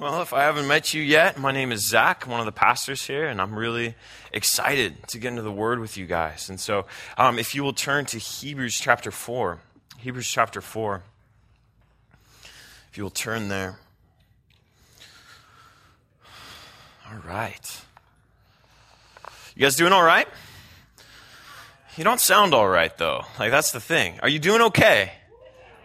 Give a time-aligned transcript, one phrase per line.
[0.00, 2.24] Well, if I haven't met you yet, my name is Zach.
[2.24, 3.96] I'm one of the pastors here, and I'm really
[4.32, 6.48] excited to get into the Word with you guys.
[6.48, 6.86] And so,
[7.16, 9.58] um, if you will turn to Hebrews chapter 4,
[9.96, 11.02] Hebrews chapter 4,
[12.92, 13.80] if you will turn there.
[17.10, 17.80] All right.
[19.56, 20.28] You guys doing all right?
[21.96, 23.24] You don't sound all right, though.
[23.36, 24.20] Like, that's the thing.
[24.22, 25.10] Are you doing okay?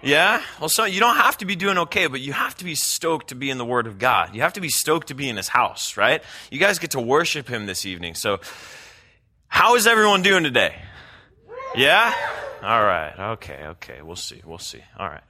[0.03, 0.41] Yeah?
[0.59, 3.29] Well, so you don't have to be doing okay, but you have to be stoked
[3.29, 4.35] to be in the Word of God.
[4.35, 6.21] You have to be stoked to be in His house, right?
[6.51, 8.15] You guys get to worship Him this evening.
[8.15, 8.39] So,
[9.47, 10.75] how is everyone doing today?
[11.75, 12.13] Yeah?
[12.61, 13.13] All right.
[13.33, 14.01] Okay, okay.
[14.01, 14.41] We'll see.
[14.45, 14.81] We'll see.
[14.97, 15.23] All right.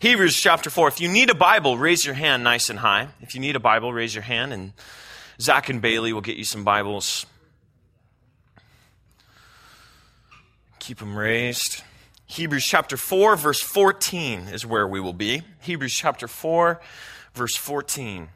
[0.00, 0.88] Hebrews chapter 4.
[0.88, 3.08] If you need a Bible, raise your hand nice and high.
[3.20, 4.72] If you need a Bible, raise your hand, and
[5.40, 7.24] Zach and Bailey will get you some Bibles.
[10.80, 11.82] Keep them raised.
[12.32, 15.42] Hebrews chapter 4, verse 14 is where we will be.
[15.60, 16.80] Hebrews chapter 4,
[17.34, 18.30] verse 14.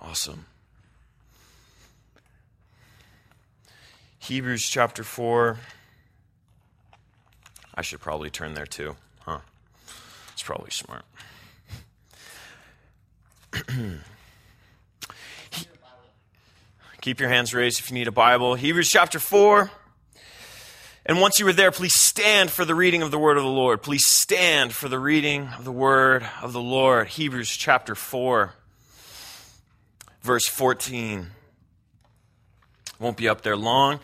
[0.00, 0.46] Awesome.
[4.20, 5.58] Hebrews chapter 4.
[7.74, 9.40] I should probably turn there too, huh?
[10.32, 11.04] It's probably smart.
[17.06, 18.56] Keep your hands raised if you need a Bible.
[18.56, 19.70] Hebrews chapter 4.
[21.06, 23.48] And once you are there, please stand for the reading of the word of the
[23.48, 23.80] Lord.
[23.80, 27.06] Please stand for the reading of the word of the Lord.
[27.06, 28.54] Hebrews chapter 4,
[30.22, 31.28] verse 14.
[32.98, 34.00] Won't be up there long.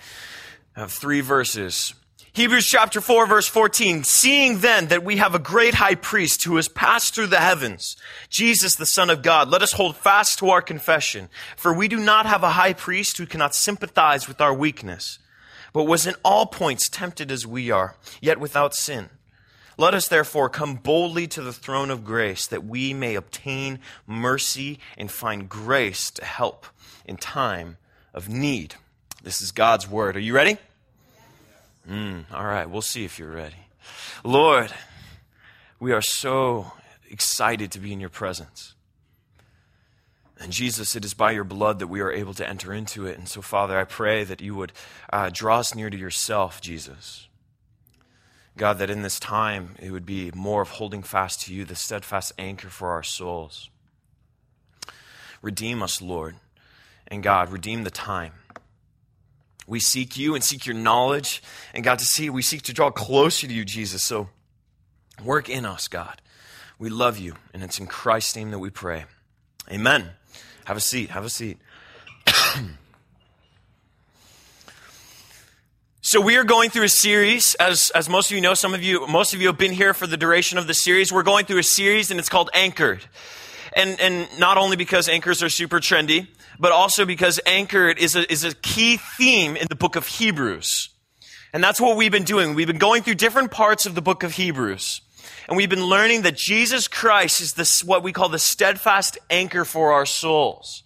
[0.77, 1.95] I have three verses.
[2.35, 6.57] Hebrews chapter 4 verse 14, seeing then that we have a great high priest who
[6.57, 7.95] has passed through the heavens,
[8.31, 11.29] Jesus the Son of God, let us hold fast to our confession.
[11.59, 15.19] For we do not have a high priest who cannot sympathize with our weakness,
[15.75, 19.11] but was in all points tempted as we are, yet without sin.
[19.77, 24.79] Let us therefore come boldly to the throne of grace that we may obtain mercy
[24.97, 26.65] and find grace to help
[27.05, 27.77] in time
[28.15, 28.77] of need.
[29.23, 30.17] This is God's word.
[30.17, 30.57] Are you ready?
[31.89, 33.57] Mm, all right, we'll see if you're ready.
[34.25, 34.73] Lord,
[35.81, 36.73] we are so
[37.11, 38.75] excited to be in your presence.
[40.39, 43.17] And Jesus, it is by your blood that we are able to enter into it.
[43.17, 44.73] And so, Father, I pray that you would
[45.13, 47.29] uh, draw us near to yourself, Jesus.
[48.57, 51.75] God, that in this time it would be more of holding fast to you, the
[51.77, 53.71] steadfast anchor for our souls.
[55.41, 56.37] Redeem us, Lord.
[57.07, 58.33] And God, redeem the time.
[59.67, 61.43] We seek you and seek your knowledge.
[61.73, 64.03] And God, to see, we seek to draw closer to you, Jesus.
[64.03, 64.29] So
[65.25, 66.21] work in us, God.
[66.79, 67.35] We love you.
[67.55, 69.05] And it's in Christ's name that we pray.
[69.71, 70.11] Amen.
[70.65, 71.11] Have a seat.
[71.11, 71.59] Have a seat.
[76.05, 78.83] So we are going through a series, as, as most of you know, some of
[78.83, 81.13] you, most of you have been here for the duration of the series.
[81.13, 83.05] We're going through a series and it's called Anchored.
[83.75, 86.29] And, and not only because anchors are super trendy,
[86.59, 90.91] but also because anchored is a, is a key theme in the book of Hebrews.
[91.53, 92.55] And that's what we've been doing.
[92.55, 95.01] We've been going through different parts of the book of Hebrews.
[95.49, 99.65] And we've been learning that Jesus Christ is this, what we call the steadfast anchor
[99.65, 100.83] for our souls.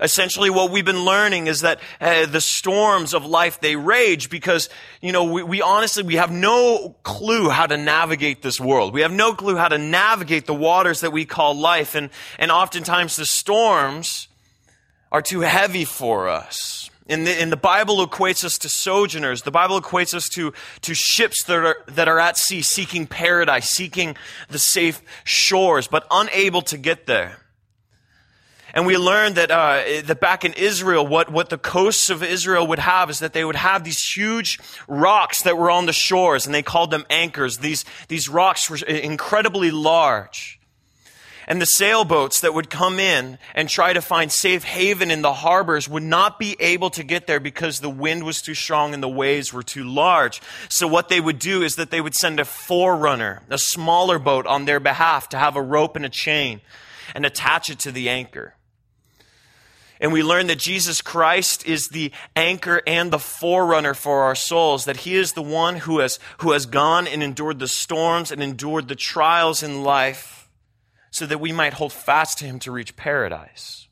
[0.00, 4.68] Essentially, what we've been learning is that uh, the storms of life, they rage because,
[5.00, 8.94] you know, we, we honestly, we have no clue how to navigate this world.
[8.94, 11.94] We have no clue how to navigate the waters that we call life.
[11.94, 14.28] And, and oftentimes the storms
[15.10, 16.90] are too heavy for us.
[17.08, 19.42] And the, and the Bible equates us to sojourners.
[19.42, 23.70] The Bible equates us to, to ships that are, that are at sea, seeking paradise,
[23.70, 24.16] seeking
[24.50, 27.38] the safe shores, but unable to get there.
[28.74, 32.66] And we learned that, uh, that back in Israel, what, what the coasts of Israel
[32.66, 36.44] would have is that they would have these huge rocks that were on the shores,
[36.44, 37.58] and they called them anchors.
[37.58, 40.58] These, these rocks were incredibly large.
[41.48, 45.32] And the sailboats that would come in and try to find safe haven in the
[45.32, 49.02] harbors would not be able to get there because the wind was too strong and
[49.02, 50.42] the waves were too large.
[50.68, 54.46] So what they would do is that they would send a forerunner, a smaller boat
[54.46, 56.60] on their behalf to have a rope and a chain
[57.14, 58.54] and attach it to the anchor.
[60.00, 64.84] And we learn that Jesus Christ is the anchor and the forerunner for our souls,
[64.84, 68.42] that he is the one who has, who has gone and endured the storms and
[68.42, 70.48] endured the trials in life
[71.10, 73.88] so that we might hold fast to him to reach paradise.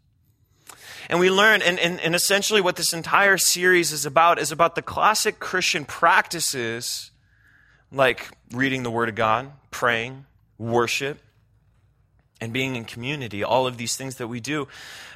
[1.08, 4.74] And we learn, and, and, and essentially what this entire series is about is about
[4.74, 7.10] the classic Christian practices
[7.92, 10.26] like reading the Word of God, praying,
[10.58, 11.20] worship,
[12.40, 14.68] and being in community, all of these things that we do.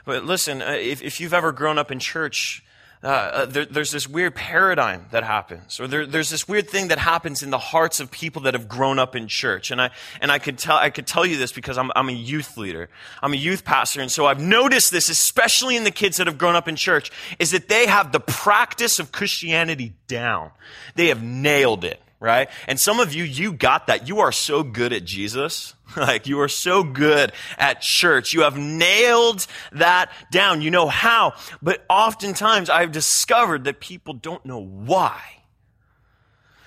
[0.04, 2.64] But listen, uh, if, if you've ever grown up in church,
[3.02, 6.88] uh, uh, there, there's this weird paradigm that happens, or there, there's this weird thing
[6.88, 9.70] that happens in the hearts of people that have grown up in church.
[9.70, 9.90] And I,
[10.20, 12.90] and I could tell, I could tell you this because I'm, I'm a youth leader.
[13.22, 14.02] I'm a youth pastor.
[14.02, 17.10] And so I've noticed this, especially in the kids that have grown up in church,
[17.38, 20.50] is that they have the practice of Christianity down.
[20.94, 22.50] They have nailed it right?
[22.68, 24.06] And some of you, you got that.
[24.06, 25.74] You are so good at Jesus.
[25.96, 28.32] like you are so good at church.
[28.32, 30.62] You have nailed that down.
[30.62, 31.34] You know how.
[31.62, 35.20] But oftentimes I've discovered that people don't know why.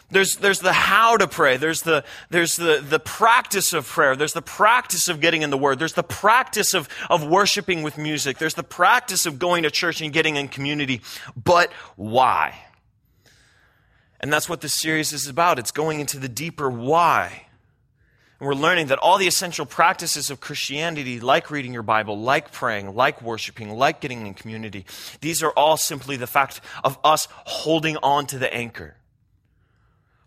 [0.09, 1.57] There's, there's the how to pray.
[1.57, 4.15] There's the, there's the, the practice of prayer.
[4.15, 5.79] There's the practice of getting in the Word.
[5.79, 8.38] There's the practice of, of worshiping with music.
[8.38, 11.01] There's the practice of going to church and getting in community.
[11.35, 12.53] But why?
[14.24, 15.60] And that's what this series is about.
[15.60, 17.48] It's going into the deeper why.
[18.40, 22.54] And we're learning that all the essential practices of Christianity, like reading your Bible, like
[22.54, 24.86] praying, like worshiping, like getting in community,
[25.20, 28.96] these are all simply the fact of us holding on to the anchor,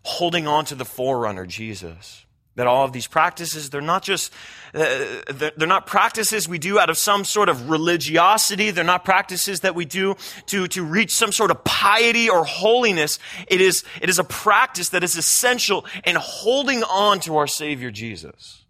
[0.03, 2.26] holding on to the forerunner, Jesus
[2.57, 4.33] that all of these practices they're not just
[4.73, 8.69] uh, they're not practices we do out of some sort of religiosity.
[8.71, 10.15] They're not practices that we do
[10.47, 13.17] to, to reach some sort of piety or holiness.
[13.47, 17.91] It is it is a practice that is essential in holding on to our savior
[17.91, 18.65] jesus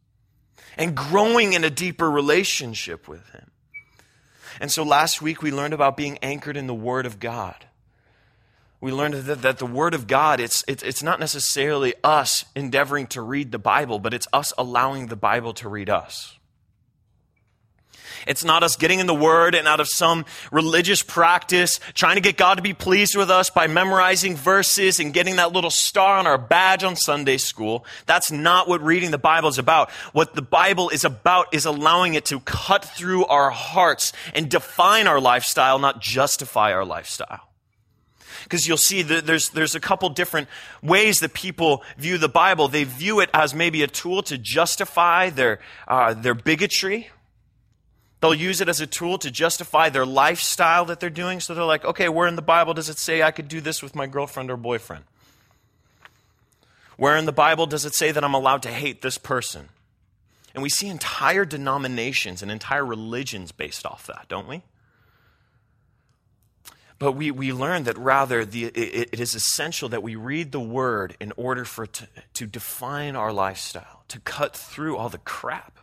[0.78, 3.50] and growing in a deeper relationship with him.
[4.62, 7.67] And so last week we learned about being anchored in the word of god
[8.80, 13.08] we learned that, that the Word of God, it's, it's, it's not necessarily us endeavoring
[13.08, 16.36] to read the Bible, but it's us allowing the Bible to read us.
[18.28, 22.22] It's not us getting in the Word and out of some religious practice, trying to
[22.22, 26.18] get God to be pleased with us by memorizing verses and getting that little star
[26.18, 27.86] on our badge on Sunday school.
[28.06, 29.90] That's not what reading the Bible is about.
[30.12, 35.08] What the Bible is about is allowing it to cut through our hearts and define
[35.08, 37.48] our lifestyle, not justify our lifestyle
[38.48, 40.48] because you'll see that there's, there's a couple different
[40.82, 42.70] ways that people view the Bible.
[42.70, 47.10] They view it as maybe a tool to justify their, uh, their bigotry.
[48.22, 51.42] They'll use it as a tool to justify their lifestyle that they're doing.
[51.42, 53.84] So they're like, okay, where in the Bible does it say I could do this
[53.84, 55.04] with my girlfriend or boyfriend?
[56.96, 59.68] Where in the Bible does it say that I'm allowed to hate this person?
[60.54, 64.64] And we see entire denominations and entire religions based off that, don't we?
[67.00, 70.60] But we, we learn that rather the, it, it is essential that we read the
[70.60, 75.74] word in order for to, to define our lifestyle, to cut through all the crap.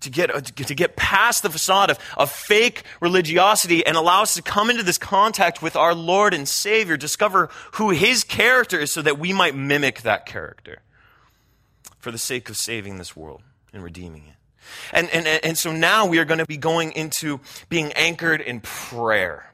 [0.00, 4.32] To get, uh, to get past the facade of, of fake religiosity and allow us
[4.32, 8.90] to come into this contact with our Lord and Savior, discover who His character is
[8.90, 10.80] so that we might mimic that character
[11.98, 13.42] for the sake of saving this world
[13.74, 14.36] and redeeming it.
[14.90, 18.60] And, and, and so now we are going to be going into being anchored in
[18.60, 19.49] prayer.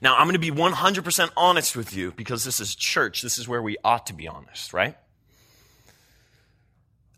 [0.00, 3.22] Now, I'm going to be 100% honest with you because this is church.
[3.22, 4.96] This is where we ought to be honest, right?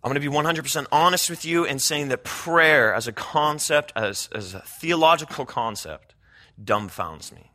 [0.03, 3.93] I'm going to be 100% honest with you in saying that prayer as a concept,
[3.94, 6.15] as, as a theological concept,
[6.62, 7.50] dumbfounds me.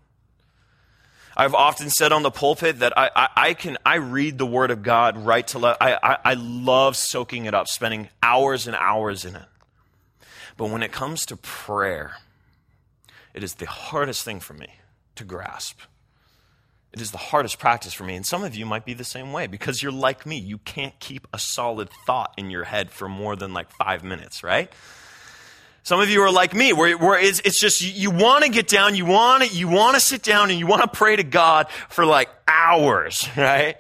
[1.36, 4.72] I've often said on the pulpit that I, I, I, can I read the Word
[4.72, 5.82] of God right to left.
[5.82, 9.46] I, I, I love soaking it up, spending hours and hours in it.
[10.56, 12.18] But when it comes to prayer,
[13.34, 14.70] it is the hardest thing for me
[15.16, 15.80] to grasp.
[16.94, 18.16] It is the hardest practice for me.
[18.16, 20.38] And some of you might be the same way because you're like me.
[20.38, 24.44] You can't keep a solid thought in your head for more than like five minutes,
[24.44, 24.72] right?
[25.84, 28.50] Some of you are like me, where, where it's, it's just you, you want to
[28.50, 31.16] get down, you want to you want to sit down, and you want to pray
[31.16, 33.76] to God for like hours, right?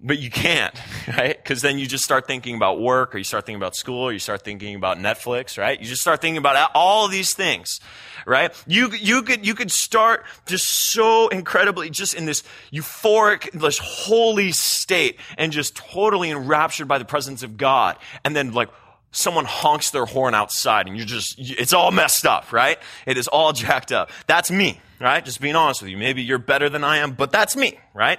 [0.00, 0.74] But you can't,
[1.08, 1.36] right?
[1.36, 4.12] Because then you just start thinking about work, or you start thinking about school, or
[4.12, 5.78] you start thinking about Netflix, right?
[5.80, 7.80] You just start thinking about all these things
[8.26, 8.52] right?
[8.66, 14.52] You, you could, you could start just so incredibly, just in this euphoric, this holy
[14.52, 17.96] state and just totally enraptured by the presence of God.
[18.24, 18.68] And then like,
[19.12, 22.78] someone honks their horn outside and you're just, it's all messed up, right?
[23.06, 24.10] It is all jacked up.
[24.26, 25.24] That's me, right?
[25.24, 25.96] Just being honest with you.
[25.96, 28.18] Maybe you're better than I am, but that's me, right?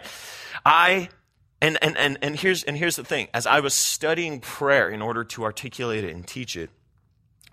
[0.66, 1.10] I,
[1.62, 3.28] and, and, and, and here's, and here's the thing.
[3.34, 6.70] As I was studying prayer in order to articulate it and teach it,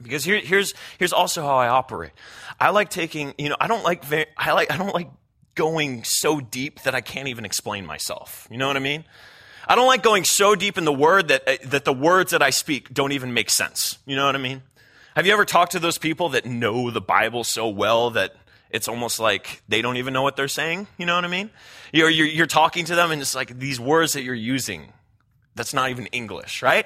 [0.03, 2.13] because here, here's, here's also how I operate.
[2.61, 4.05] I like taking, you know, I don't like,
[4.37, 5.09] I like, I don't like
[5.55, 8.49] going so deep that I can't even explain myself.
[8.51, 9.05] You know what I mean?
[9.67, 12.43] I don't like going so deep in the word that, uh, that the words that
[12.43, 13.99] I speak don't even make sense.
[14.05, 14.63] You know what I mean?
[15.17, 18.35] Have you ever talked to those people that know the Bible so well that
[18.75, 20.89] it's almost like they don't even know what they're saying?
[20.99, 21.49] You know what I mean?
[21.93, 24.93] You're, you're, you're talking to them and it's like these words that you're using,
[25.55, 26.85] that's not even English, right?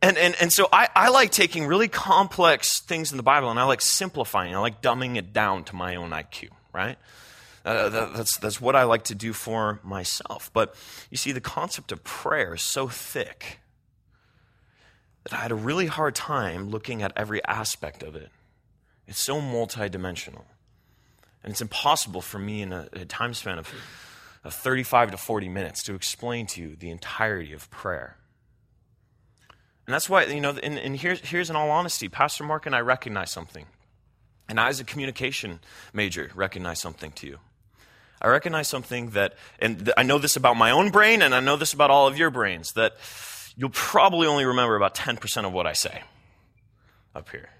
[0.00, 3.60] And, and, and so I, I like taking really complex things in the Bible and
[3.60, 4.54] I like simplifying.
[4.54, 6.96] I like dumbing it down to my own IQ, right?
[7.62, 10.50] Uh, that, that's, that's what I like to do for myself.
[10.54, 10.74] But
[11.10, 13.58] you see, the concept of prayer is so thick
[15.24, 18.30] that I had a really hard time looking at every aspect of it.
[19.06, 20.44] It's so multidimensional.
[21.44, 23.70] And it's impossible for me in a, a time span of,
[24.42, 28.16] of 35 to 40 minutes to explain to you the entirety of prayer.
[29.86, 32.74] And that's why, you know, and, and here's, here's in all honesty, Pastor Mark and
[32.74, 33.66] I recognize something.
[34.48, 35.60] And I, as a communication
[35.92, 37.38] major, recognize something to you.
[38.22, 41.40] I recognize something that, and th- I know this about my own brain, and I
[41.40, 42.96] know this about all of your brains, that
[43.56, 46.02] you'll probably only remember about 10% of what I say
[47.14, 47.50] up here.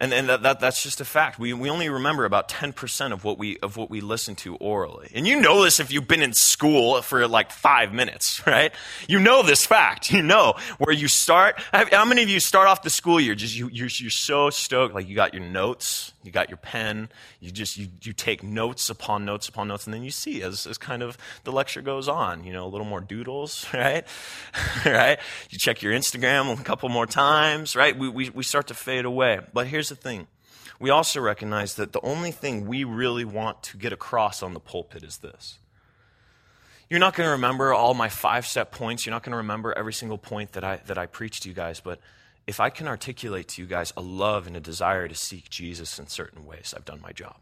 [0.00, 1.38] And, and that, that, that's just a fact.
[1.38, 5.10] We, we only remember about 10% of what, we, of what we listen to orally.
[5.14, 8.72] And you know this if you've been in school for like five minutes, right?
[9.08, 10.10] You know this fact.
[10.10, 11.60] You know where you start.
[11.72, 14.94] How many of you start off the school year just you, you're, you're so stoked,
[14.94, 17.08] like you got your notes, you got your pen,
[17.40, 20.66] you just you, you take notes upon notes upon notes, and then you see as,
[20.66, 24.06] as kind of the lecture goes on, you know, a little more doodles, right?
[24.86, 25.18] right?
[25.50, 27.96] You check your Instagram a couple more times, right?
[27.96, 29.40] We, we, we start to fade away.
[29.52, 30.26] But here's the thing
[30.80, 34.60] we also recognize that the only thing we really want to get across on the
[34.60, 35.58] pulpit is this.
[36.88, 39.04] You're not going to remember all my five step points.
[39.04, 41.54] You're not going to remember every single point that I, that I preach to you
[41.54, 41.80] guys.
[41.80, 42.00] But
[42.46, 45.98] if I can articulate to you guys a love and a desire to seek Jesus
[45.98, 47.36] in certain ways, I've done my job.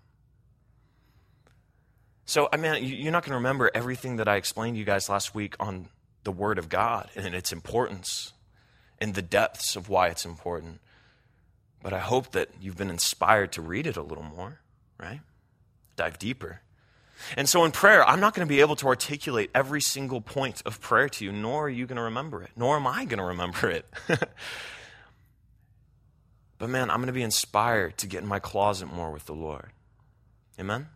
[2.26, 5.08] So, I mean, you're not going to remember everything that I explained to you guys
[5.08, 5.88] last week on
[6.24, 8.34] the Word of God and its importance
[8.98, 10.80] and the depths of why it's important.
[11.82, 14.60] But I hope that you've been inspired to read it a little more,
[14.98, 15.20] right?
[15.96, 16.60] Dive deeper.
[17.36, 20.62] And so in prayer, I'm not going to be able to articulate every single point
[20.64, 23.18] of prayer to you, nor are you going to remember it, nor am I going
[23.18, 23.86] to remember it.
[26.58, 29.34] but man, I'm going to be inspired to get in my closet more with the
[29.34, 29.70] Lord.
[30.58, 30.88] Amen?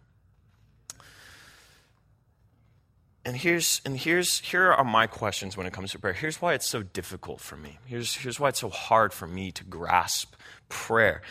[3.25, 6.13] And here's and here's here are my questions when it comes to prayer.
[6.15, 7.79] Here's why it's so difficult for me.
[7.87, 10.35] Here's here's why it's so hard for me to grasp
[10.73, 11.23] prayer.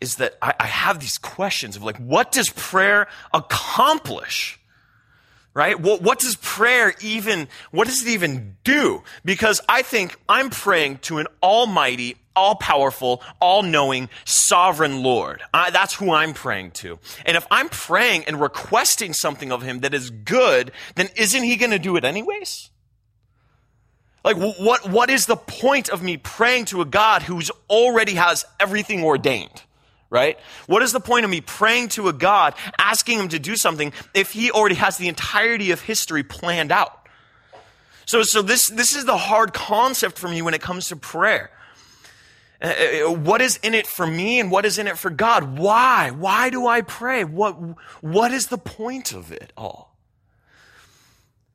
[0.00, 4.60] Is that I, I have these questions of like, what does prayer accomplish?
[5.52, 5.80] Right?
[5.80, 9.02] What, what does prayer even, what does it even do?
[9.24, 15.42] Because I think I'm praying to an almighty, all powerful, all knowing, sovereign Lord.
[15.52, 16.98] I, that's who I'm praying to.
[17.26, 21.56] And if I'm praying and requesting something of Him that is good, then isn't He
[21.56, 22.70] going to do it anyways?
[24.22, 28.44] Like, what, what is the point of me praying to a God who's already has
[28.58, 29.62] everything ordained?
[30.10, 30.38] Right?
[30.66, 33.92] What is the point of me praying to a God, asking Him to do something,
[34.12, 36.96] if He already has the entirety of history planned out?
[38.06, 41.50] So, so this, this is the hard concept for me when it comes to prayer.
[42.62, 42.66] Uh,
[43.06, 45.58] uh, what is in it for me and what is in it for God?
[45.58, 46.10] Why?
[46.10, 47.24] Why do I pray?
[47.24, 47.52] What,
[48.02, 49.96] what is the point of it all?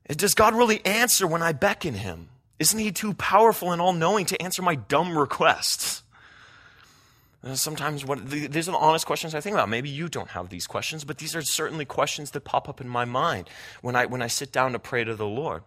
[0.08, 2.30] Does God really answer when I beckon him?
[2.60, 6.04] Isn't he too powerful and all knowing to answer my dumb requests?
[7.44, 9.70] Uh, sometimes what, these are the honest questions I think about.
[9.70, 12.88] Maybe you don't have these questions, but these are certainly questions that pop up in
[12.88, 13.50] my mind
[13.82, 15.64] when I, when I sit down to pray to the Lord.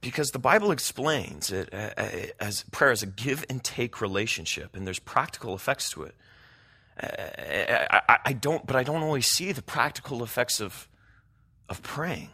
[0.00, 2.08] Because the Bible explains it uh, uh,
[2.40, 6.14] as prayer as a give and take relationship, and there's practical effects to it.
[7.02, 10.88] Uh, I, don't, but I don't always see the practical effects of,
[11.68, 12.30] of praying.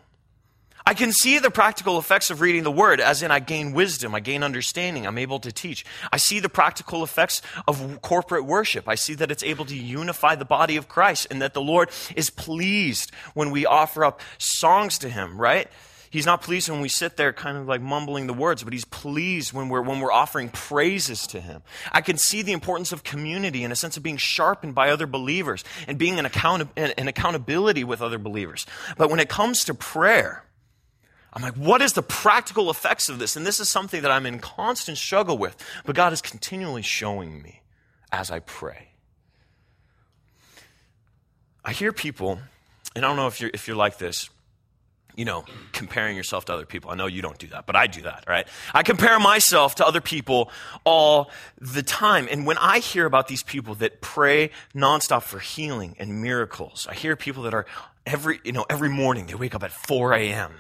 [0.88, 4.14] I can see the practical effects of reading the word, as in I gain wisdom,
[4.14, 5.84] I gain understanding, I'm able to teach.
[6.12, 8.88] I see the practical effects of corporate worship.
[8.88, 11.90] I see that it's able to unify the body of Christ and that the Lord
[12.14, 15.68] is pleased when we offer up songs to Him, right?
[16.16, 18.86] He's not pleased when we sit there kind of like mumbling the words, but he's
[18.86, 21.60] pleased when we're, when we're offering praises to him.
[21.92, 25.06] I can see the importance of community and a sense of being sharpened by other
[25.06, 28.64] believers and being an, account- an accountability with other believers.
[28.96, 30.42] But when it comes to prayer,
[31.34, 33.36] I'm like, what is the practical effects of this?
[33.36, 35.54] And this is something that I'm in constant struggle with,
[35.84, 37.60] but God is continually showing me
[38.10, 38.88] as I pray.
[41.62, 42.38] I hear people,
[42.94, 44.30] and I don't know if you're, if you're like this,
[45.16, 46.90] you know, comparing yourself to other people.
[46.90, 48.46] I know you don't do that, but I do that, right?
[48.74, 50.50] I compare myself to other people
[50.84, 52.28] all the time.
[52.30, 56.94] And when I hear about these people that pray nonstop for healing and miracles, I
[56.94, 57.66] hear people that are
[58.04, 60.52] every, you know, every morning they wake up at 4 a.m.,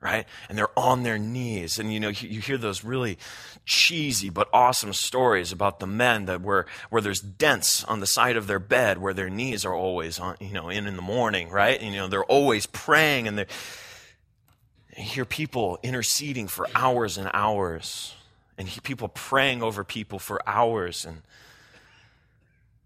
[0.00, 0.26] right?
[0.48, 1.78] And they're on their knees.
[1.78, 3.18] And, you know, you, hear those really
[3.64, 8.36] cheesy but awesome stories about the men that where, where there's dents on the side
[8.36, 11.48] of their bed where their knees are always on, you know, in in the morning,
[11.48, 11.80] right?
[11.80, 13.46] And, you know, they're always praying and you
[14.96, 18.14] hear people interceding for hours and hours,
[18.56, 21.22] and people praying over people for hours, and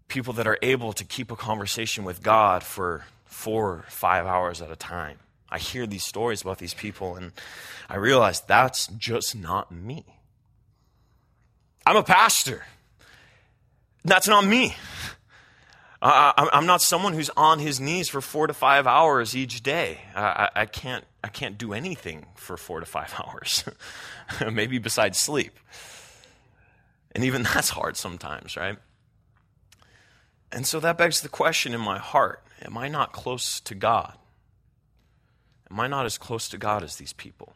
[0.07, 4.61] people that are able to keep a conversation with God for four, or five hours
[4.61, 5.17] at a time.
[5.51, 7.33] I hear these stories about these people, and
[7.89, 10.05] I realize that's just not me.
[11.85, 12.65] I'm a pastor.
[14.05, 14.75] That's not me.
[16.03, 19.99] I'm not someone who's on his knees for four to five hours each day.
[20.15, 23.63] I, I can't, I can't do anything for four to five hours,
[24.51, 25.59] maybe besides sleep.
[27.13, 28.77] And even that's hard sometimes, right?
[30.51, 34.17] And so that begs the question in my heart Am I not close to God?
[35.71, 37.53] Am I not as close to God as these people?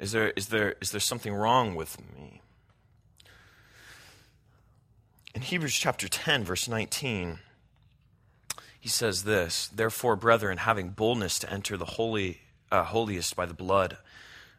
[0.00, 2.40] Is there, is there, is there something wrong with me?
[5.34, 7.40] In Hebrews chapter 10, verse 19,
[8.80, 12.40] he says this Therefore, brethren, having boldness to enter the holy,
[12.72, 13.98] uh, holiest by the blood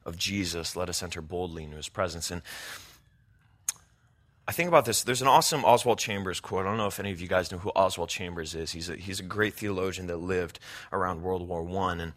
[0.05, 2.29] of Jesus, let us enter boldly into his presence.
[2.29, 2.43] And
[4.47, 5.03] I think about this.
[5.03, 6.65] There's an awesome Oswald Chambers quote.
[6.65, 8.73] I don't know if any of you guys know who Oswald Chambers is.
[8.73, 10.59] He's a, he's a great theologian that lived
[10.91, 11.93] around World War I.
[11.93, 12.13] And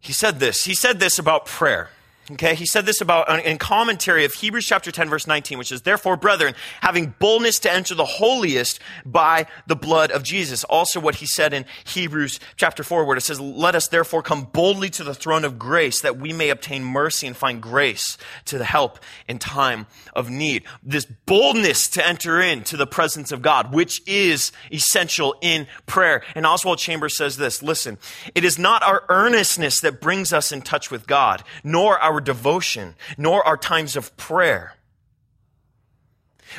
[0.00, 0.64] he said this.
[0.64, 1.90] He said this about prayer.
[2.32, 5.72] Okay, he said this about uh, in commentary of Hebrews chapter 10 verse 19, which
[5.72, 10.62] is, therefore, brethren, having boldness to enter the holiest by the blood of Jesus.
[10.64, 14.44] Also what he said in Hebrews chapter 4, where it says, let us therefore come
[14.52, 18.58] boldly to the throne of grace that we may obtain mercy and find grace to
[18.58, 20.62] the help in time of need.
[20.84, 26.22] This boldness to enter into the presence of God, which is essential in prayer.
[26.36, 27.98] And Oswald Chambers says this, listen,
[28.36, 32.24] it is not our earnestness that brings us in touch with God, nor our our
[32.24, 34.74] devotion, nor our times of prayer,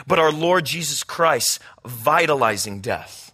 [0.07, 3.31] but our Lord Jesus Christ vitalizing death.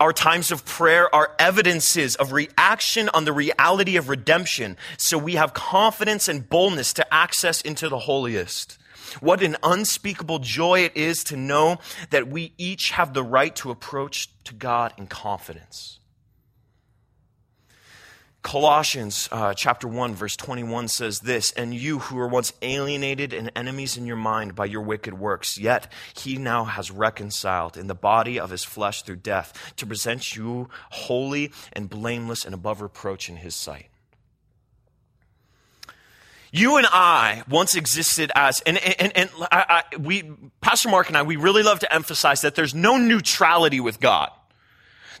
[0.00, 5.36] Our times of prayer are evidences of reaction on the reality of redemption, so we
[5.36, 8.76] have confidence and boldness to access into the holiest.
[9.20, 11.78] What an unspeakable joy it is to know
[12.10, 15.99] that we each have the right to approach to God in confidence.
[18.42, 23.52] Colossians uh, chapter 1 verse 21 says this, and you who were once alienated and
[23.54, 27.94] enemies in your mind by your wicked works, yet he now has reconciled in the
[27.94, 33.28] body of his flesh through death to present you holy and blameless and above reproach
[33.28, 33.88] in his sight.
[36.52, 41.16] You and I once existed as, and, and, and I, I, we, Pastor Mark and
[41.16, 44.30] I, we really love to emphasize that there's no neutrality with God.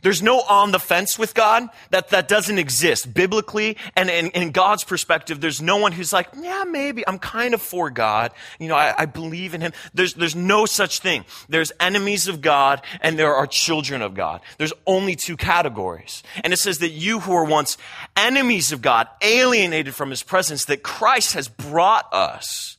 [0.02, 1.68] There's no on the fence with God.
[1.90, 3.76] That, that doesn't exist biblically.
[3.96, 7.90] And in, God's perspective, there's no one who's like, yeah, maybe I'm kind of for
[7.90, 8.32] God.
[8.58, 9.72] You know, I, I believe in him.
[9.94, 11.24] There's, there's no such thing.
[11.48, 14.40] There's enemies of God and there are children of God.
[14.58, 16.22] There's only two categories.
[16.42, 17.78] And it says that you who were once
[18.16, 22.76] enemies of God, alienated from his presence, that Christ has brought us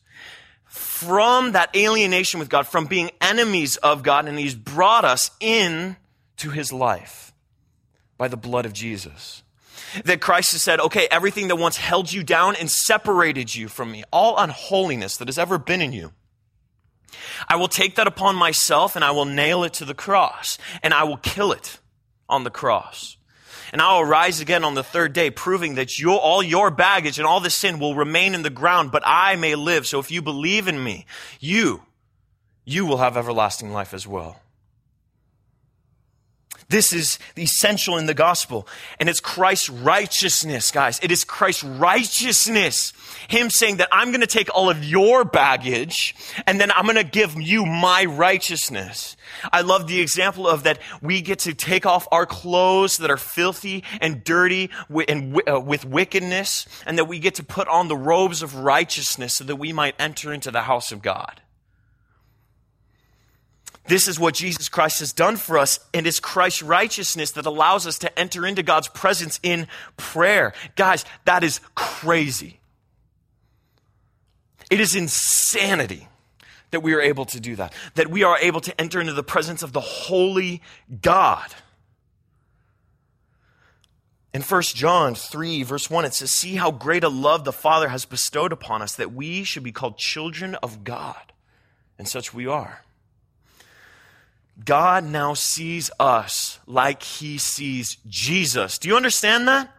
[1.02, 5.98] from that alienation with God, from being enemies of God, and he's brought us in
[6.42, 7.34] to his life
[8.18, 9.44] by the blood of Jesus.
[10.06, 13.92] That Christ has said, okay, everything that once held you down and separated you from
[13.92, 16.14] me, all unholiness that has ever been in you,
[17.48, 20.94] I will take that upon myself and I will nail it to the cross and
[20.94, 21.80] I will kill it
[22.30, 23.18] on the cross.
[23.72, 27.20] And I will rise again on the third day, proving that your, all your baggage
[27.20, 29.88] and all the sin will remain in the ground, but I may live.
[29.88, 31.06] So if you believe in me,
[31.40, 31.84] you,
[32.66, 34.41] you will have everlasting life as well.
[36.72, 38.66] This is essential in the gospel.
[38.98, 41.00] And it's Christ's righteousness, guys.
[41.04, 42.94] It is Christ's righteousness.
[43.28, 46.16] Him saying that I'm going to take all of your baggage
[46.48, 49.18] and then I'm going to give you my righteousness.
[49.52, 53.18] I love the example of that we get to take off our clothes that are
[53.18, 54.70] filthy and dirty
[55.10, 59.34] and uh, with wickedness and that we get to put on the robes of righteousness
[59.34, 61.42] so that we might enter into the house of God.
[63.86, 67.88] This is what Jesus Christ has done for us, and it's Christ's righteousness that allows
[67.88, 69.68] us to enter into God's presence in
[69.98, 70.54] prayer.
[70.76, 72.60] Guys, that is crazy.
[74.70, 76.08] It is insanity
[76.70, 79.24] that we are able to do that, that we are able to enter into the
[79.24, 80.62] presence of the holy
[81.02, 81.54] God.
[84.34, 87.90] In 1 John 3, verse 1, it says, See how great a love the Father
[87.90, 91.34] has bestowed upon us that we should be called children of God.
[91.98, 92.86] And such we are.
[94.64, 98.78] God now sees us like he sees Jesus.
[98.78, 99.70] Do you understand that?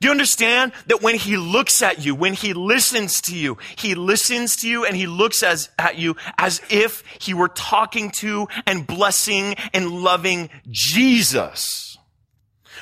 [0.00, 3.94] Do you understand that when he looks at you, when he listens to you, he
[3.94, 8.48] listens to you and he looks as, at you as if he were talking to
[8.66, 11.93] and blessing and loving Jesus?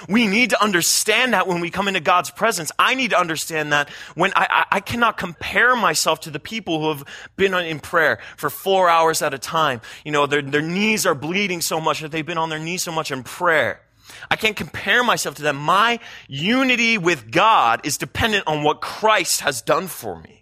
[0.08, 2.72] We need to understand that when we come into God's presence.
[2.78, 6.80] I need to understand that when I, I, I cannot compare myself to the people
[6.80, 7.04] who have
[7.36, 9.80] been in prayer for four hours at a time.
[10.04, 12.82] You know, their, their knees are bleeding so much that they've been on their knees
[12.82, 13.80] so much in prayer.
[14.30, 15.56] I can't compare myself to them.
[15.56, 20.41] My unity with God is dependent on what Christ has done for me.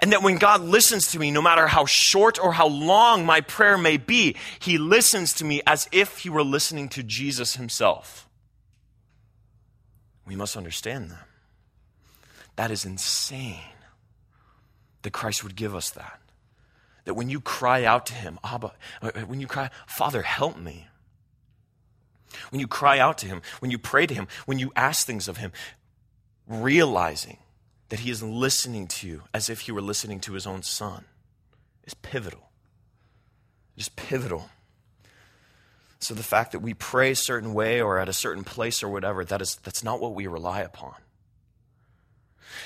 [0.00, 3.40] And that when God listens to me, no matter how short or how long my
[3.40, 8.28] prayer may be, He listens to me as if He were listening to Jesus Himself.
[10.26, 11.26] We must understand that.
[12.56, 13.60] That is insane
[15.02, 16.20] that Christ would give us that.
[17.04, 18.72] That when you cry out to Him, Abba,
[19.26, 20.88] when you cry, Father, help me.
[22.50, 25.28] When you cry out to Him, when you pray to Him, when you ask things
[25.28, 25.52] of Him,
[26.48, 27.38] realizing
[27.88, 31.04] that he is listening to you as if he were listening to his own son
[31.84, 32.50] is pivotal.
[33.76, 34.50] Is pivotal.
[35.98, 38.88] So the fact that we pray a certain way or at a certain place or
[38.88, 40.94] whatever, that is that's not what we rely upon.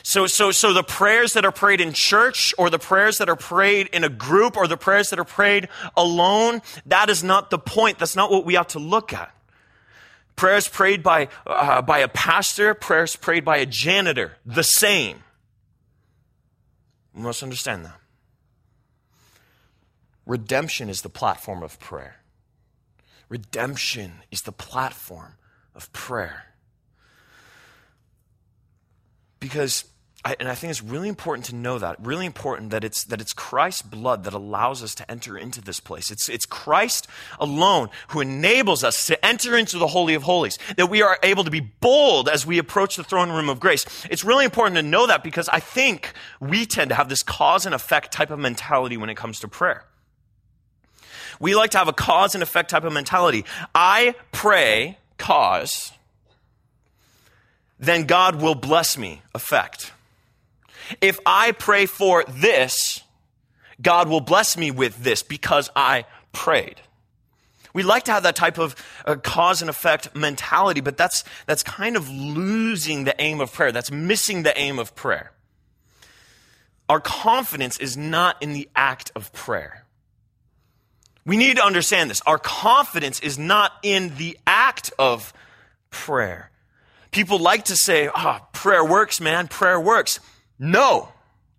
[0.03, 3.37] So, so, so the prayers that are prayed in church or the prayers that are
[3.37, 7.59] prayed in a group or the prayers that are prayed alone, that is not the
[7.59, 7.99] point.
[7.99, 9.35] That's not what we ought to look at.
[10.41, 15.23] Prayers prayed by, uh, by a pastor, prayers prayed by a janitor, the same.
[17.15, 18.01] We must understand that.
[20.25, 22.23] Redemption is the platform of prayer.
[23.29, 25.35] Redemption is the platform
[25.75, 26.45] of prayer.
[29.41, 29.85] Because
[30.23, 31.97] I, and I think it's really important to know that.
[31.99, 35.81] Really important that it's that it's Christ's blood that allows us to enter into this
[35.81, 36.11] place.
[36.11, 37.07] It's it's Christ
[37.39, 40.59] alone who enables us to enter into the holy of holies.
[40.77, 43.87] That we are able to be bold as we approach the throne room of grace.
[44.11, 47.65] It's really important to know that because I think we tend to have this cause
[47.65, 49.85] and effect type of mentality when it comes to prayer.
[51.39, 53.47] We like to have a cause and effect type of mentality.
[53.75, 55.93] I pray cause
[57.81, 59.93] then God will bless me effect.
[61.01, 63.03] If I pray for this,
[63.81, 66.81] God will bless me with this because I prayed.
[67.73, 68.75] We like to have that type of
[69.05, 73.73] uh, cause and effect mentality, but that's, that's kind of losing the aim of prayer.
[73.73, 75.33] That's missing the aim of prayer.
[76.89, 79.85] Our confidence is not in the act of prayer.
[81.25, 82.21] We need to understand this.
[82.27, 85.33] Our confidence is not in the act of
[85.91, 86.51] prayer.
[87.13, 90.19] People like to say, ah, oh, prayer works, man, prayer works.
[90.63, 91.09] No,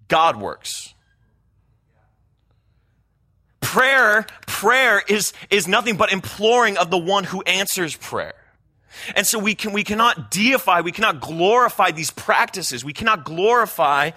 [0.08, 0.94] God works.
[3.60, 8.36] Prayer, prayer is, is nothing but imploring of the one who answers prayer.
[9.16, 12.86] And so we can, we cannot deify, we cannot glorify these practices.
[12.86, 14.12] We cannot glorify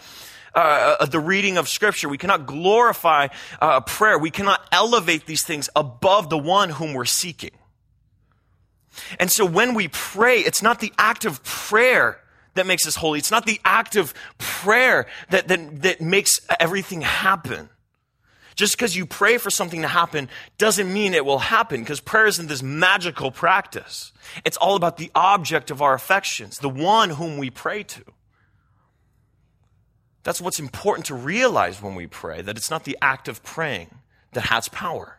[0.55, 2.09] uh, uh the reading of scripture.
[2.09, 3.29] We cannot glorify
[3.63, 4.19] uh, prayer.
[4.19, 7.53] We cannot elevate these things above the one whom we're seeking.
[9.19, 12.21] And so when we pray, it's not the act of prayer
[12.55, 13.19] that makes us holy.
[13.19, 17.69] It's not the act of prayer that, that, that makes everything happen.
[18.55, 22.27] Just because you pray for something to happen doesn't mean it will happen because prayer
[22.27, 24.13] isn't this magical practice.
[24.45, 28.05] It's all about the object of our affections, the one whom we pray to.
[30.23, 33.91] That's what's important to realize when we pray, that it's not the act of praying
[34.33, 35.19] that has power.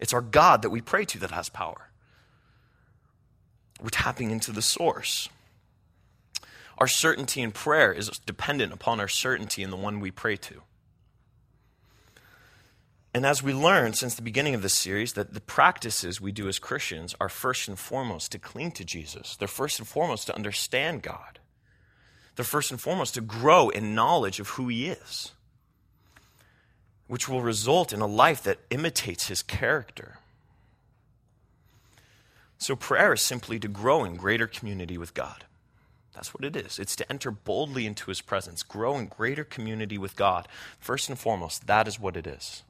[0.00, 1.88] It's our God that we pray to that has power.
[3.80, 5.28] We're tapping into the source.
[6.82, 10.62] Our certainty in prayer is dependent upon our certainty in the one we pray to.
[13.14, 16.48] And as we learned since the beginning of this series, that the practices we do
[16.48, 19.36] as Christians are first and foremost to cling to Jesus.
[19.36, 21.38] They're first and foremost to understand God.
[22.34, 25.30] They're first and foremost to grow in knowledge of who He is,
[27.06, 30.18] which will result in a life that imitates His character.
[32.58, 35.44] So, prayer is simply to grow in greater community with God.
[36.14, 36.78] That's what it is.
[36.78, 40.46] It's to enter boldly into his presence, grow in greater community with God.
[40.78, 42.62] First and foremost, that is what it is.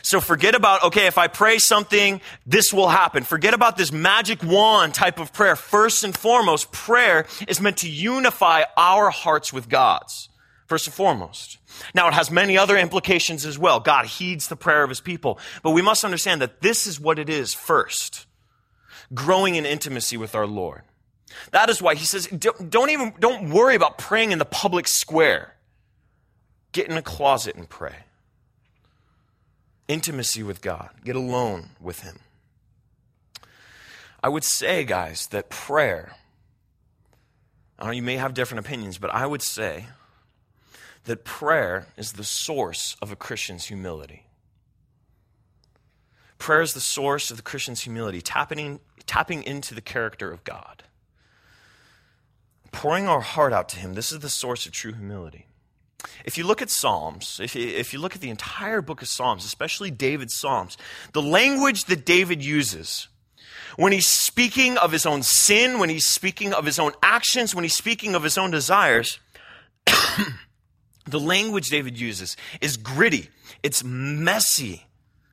[0.00, 3.24] So forget about, okay, if I pray something, this will happen.
[3.24, 5.56] Forget about this magic wand type of prayer.
[5.56, 10.28] First and foremost, prayer is meant to unify our hearts with God's.
[10.66, 11.58] First and foremost.
[11.94, 13.80] Now, it has many other implications as well.
[13.80, 15.38] God heeds the prayer of his people.
[15.62, 18.26] But we must understand that this is what it is first
[19.12, 20.82] growing in intimacy with our Lord.
[21.50, 25.54] That is why he says, don't even, don't worry about praying in the public square.
[26.72, 27.96] Get in a closet and pray.
[29.88, 30.90] Intimacy with God.
[31.04, 32.20] Get alone with him.
[34.22, 36.14] I would say, guys, that prayer,
[37.78, 39.86] I know you may have different opinions, but I would say
[41.04, 44.26] that prayer is the source of a Christian's humility.
[46.38, 48.22] Prayer is the source of the Christian's humility.
[48.22, 50.84] Tapping, tapping into the character of God.
[52.72, 53.94] Pouring our heart out to Him.
[53.94, 55.46] This is the source of true humility.
[56.24, 59.08] If you look at Psalms, if you, if you look at the entire book of
[59.08, 60.76] Psalms, especially David's Psalms,
[61.12, 63.08] the language that David uses
[63.76, 67.64] when he's speaking of his own sin, when he's speaking of his own actions, when
[67.64, 69.18] he's speaking of his own desires,
[71.06, 73.30] the language David uses is gritty.
[73.62, 74.86] It's messy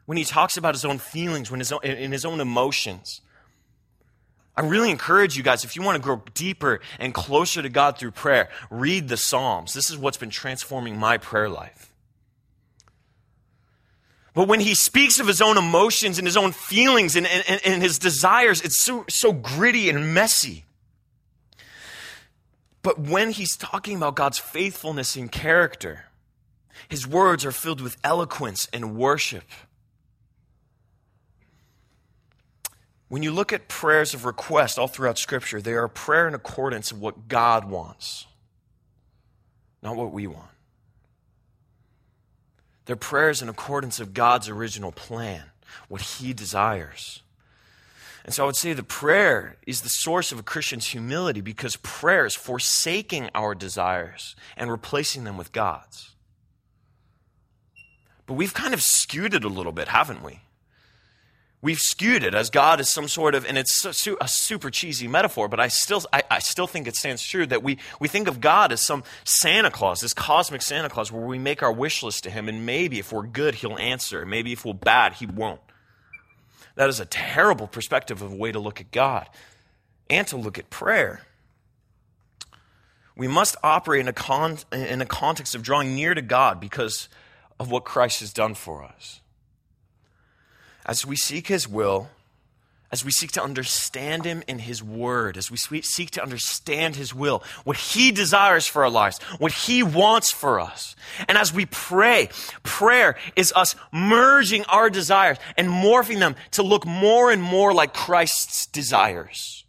[0.06, 3.22] when he talks about his own feelings, when his own, in his own emotions.
[4.60, 7.98] I really encourage you guys, if you want to grow deeper and closer to God
[7.98, 9.74] through prayer, read the Psalms.
[9.74, 11.94] This is what's been transforming my prayer life.
[14.34, 17.82] But when he speaks of his own emotions and his own feelings and, and, and
[17.82, 20.66] his desires, it's so, so gritty and messy.
[22.82, 26.08] But when he's talking about God's faithfulness and character,
[26.90, 29.46] his words are filled with eloquence and worship.
[33.10, 36.36] When you look at prayers of request all throughout Scripture, they are a prayer in
[36.36, 38.28] accordance of what God wants,
[39.82, 40.50] not what we want.
[42.86, 45.44] They're prayers in accordance of God's original plan,
[45.88, 47.22] what He desires.
[48.26, 51.78] And so I would say the prayer is the source of a Christian's humility because
[51.78, 56.12] prayer is forsaking our desires and replacing them with God's.
[58.28, 60.42] But we've kind of skewed it a little bit, haven't we?
[61.62, 65.50] We've skewed it as God is some sort of, and it's a super cheesy metaphor,
[65.50, 68.40] but I still, I, I, still think it stands true that we, we think of
[68.40, 72.24] God as some Santa Claus, this cosmic Santa Claus, where we make our wish list
[72.24, 74.26] to Him, and maybe if we're good, He'll answer.
[74.26, 75.60] Maybe if we're bad, He won't.
[76.76, 79.28] That is a terrible perspective of a way to look at God
[80.10, 81.24] and to look at prayer.
[83.18, 87.10] We must operate in a, con- in a context of drawing near to God because
[87.60, 89.20] of what Christ has done for us.
[90.90, 92.10] As we seek His will,
[92.92, 97.14] as we seek to understand Him in His Word, as we seek to understand His
[97.14, 100.96] will, what He desires for our lives, what He wants for us.
[101.28, 102.30] And as we pray,
[102.64, 107.94] prayer is us merging our desires and morphing them to look more and more like
[107.94, 109.66] Christ's desires.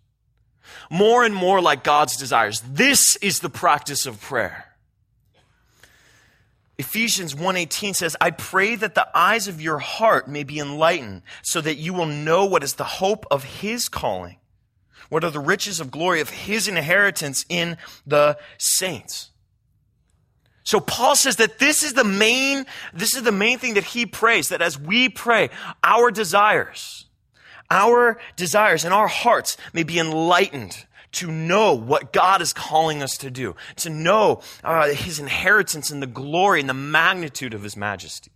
[0.89, 2.63] More and more like God's desires.
[2.67, 4.70] This is the practice of prayer.
[6.81, 11.61] Ephesians 1:18 says, "I pray that the eyes of your heart may be enlightened, so
[11.61, 14.39] that you will know what is the hope of his calling,
[15.11, 19.29] what are the riches of glory of his inheritance in the saints."
[20.65, 22.65] So Paul says that this is the main
[22.95, 25.51] this is the main thing that he prays that as we pray,
[25.85, 27.05] our desires,
[27.71, 33.17] our desires and our hearts may be enlightened to know what God is calling us
[33.19, 37.77] to do, to know uh, His inheritance and the glory and the magnitude of His
[37.77, 38.31] majesty.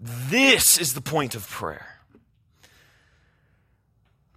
[0.00, 1.98] This is the point of prayer.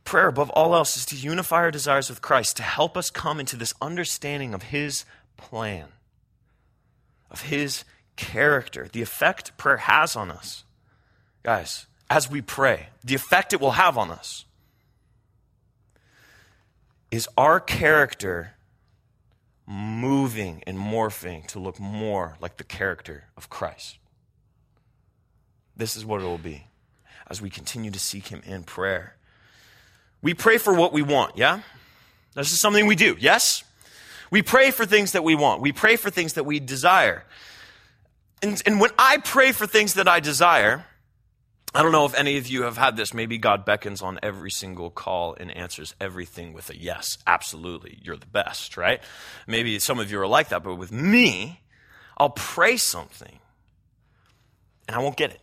[0.03, 3.39] Prayer, above all else, is to unify our desires with Christ, to help us come
[3.39, 5.05] into this understanding of His
[5.37, 5.87] plan,
[7.31, 7.83] of His
[8.15, 10.63] character, the effect prayer has on us.
[11.43, 14.45] Guys, as we pray, the effect it will have on us
[17.15, 18.51] is our character
[19.65, 23.97] moving and morphing to look more like the character of Christ.
[25.77, 26.67] This is what it will be
[27.29, 29.15] as we continue to seek Him in prayer.
[30.21, 31.61] We pray for what we want, yeah?
[32.33, 33.63] This is something we do, yes?
[34.29, 35.61] We pray for things that we want.
[35.61, 37.23] We pray for things that we desire.
[38.41, 40.85] And, and when I pray for things that I desire,
[41.75, 43.13] I don't know if any of you have had this.
[43.13, 47.17] Maybe God beckons on every single call and answers everything with a yes.
[47.27, 47.99] Absolutely.
[48.01, 49.01] You're the best, right?
[49.45, 51.59] Maybe some of you are like that, but with me,
[52.17, 53.39] I'll pray something
[54.87, 55.41] and I won't get it.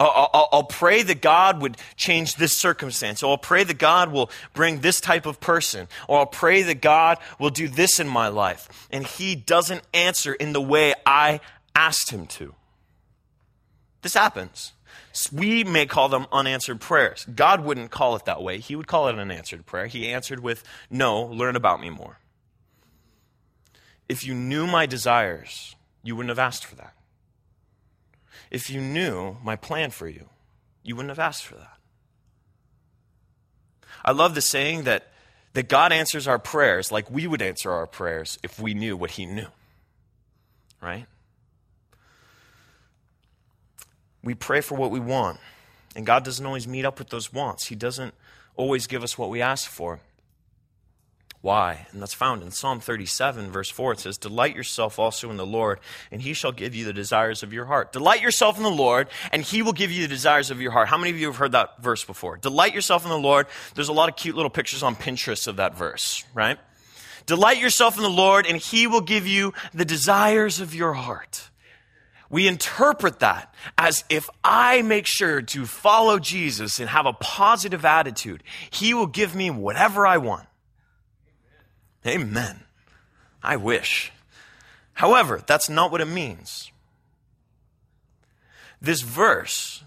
[0.00, 3.22] I'll, pray that God would change this circumstance.
[3.22, 5.86] Or I'll pray that God will bring this type of person.
[6.08, 8.88] Or I'll pray that God will do this in my life.
[8.90, 11.38] And He doesn't answer in the way I
[11.76, 12.56] asked Him to.
[14.00, 14.72] This happens.
[15.30, 17.26] We may call them unanswered prayers.
[17.34, 18.58] God wouldn't call it that way.
[18.58, 19.86] He would call it an unanswered prayer.
[19.86, 22.18] He answered with, No, learn about me more.
[24.08, 26.94] If you knew my desires, you wouldn't have asked for that.
[28.50, 30.28] If you knew my plan for you,
[30.82, 31.78] you wouldn't have asked for that.
[34.04, 35.08] I love the saying that,
[35.52, 39.12] that God answers our prayers like we would answer our prayers if we knew what
[39.12, 39.48] He knew.
[40.80, 41.06] Right?
[44.22, 45.40] We pray for what we want,
[45.96, 47.66] and God doesn't always meet up with those wants.
[47.66, 48.14] He doesn't
[48.56, 50.00] always give us what we ask for.
[51.42, 51.88] Why?
[51.90, 53.94] And that's found in Psalm 37, verse 4.
[53.94, 55.80] It says, Delight yourself also in the Lord,
[56.12, 57.92] and he shall give you the desires of your heart.
[57.92, 60.86] Delight yourself in the Lord, and he will give you the desires of your heart.
[60.86, 62.36] How many of you have heard that verse before?
[62.36, 63.48] Delight yourself in the Lord.
[63.74, 66.58] There's a lot of cute little pictures on Pinterest of that verse, right?
[67.26, 71.50] Delight yourself in the Lord, and he will give you the desires of your heart.
[72.32, 77.84] We interpret that as if I make sure to follow Jesus and have a positive
[77.84, 80.46] attitude, he will give me whatever I want.
[82.06, 82.60] Amen.
[83.42, 84.12] I wish.
[84.94, 86.72] However, that's not what it means.
[88.80, 89.84] This verse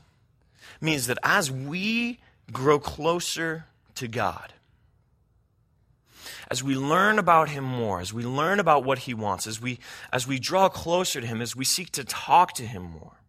[0.79, 2.19] means that as we
[2.51, 4.53] grow closer to God,
[6.49, 9.79] as we learn about him more, as we learn about what he wants, as we,
[10.11, 13.19] as we draw closer to him, as we seek to talk to him more,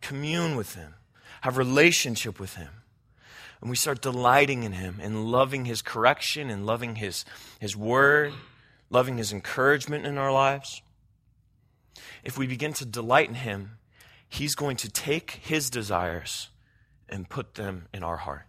[0.00, 0.94] commune with him,
[1.42, 2.70] have relationship with him,
[3.64, 7.24] and we start delighting in Him and loving His correction and loving His,
[7.58, 8.34] His word,
[8.90, 10.82] loving His encouragement in our lives,
[12.22, 13.78] if we begin to delight in Him,
[14.28, 16.50] He's going to take His desires
[17.08, 18.44] and put them in our heart.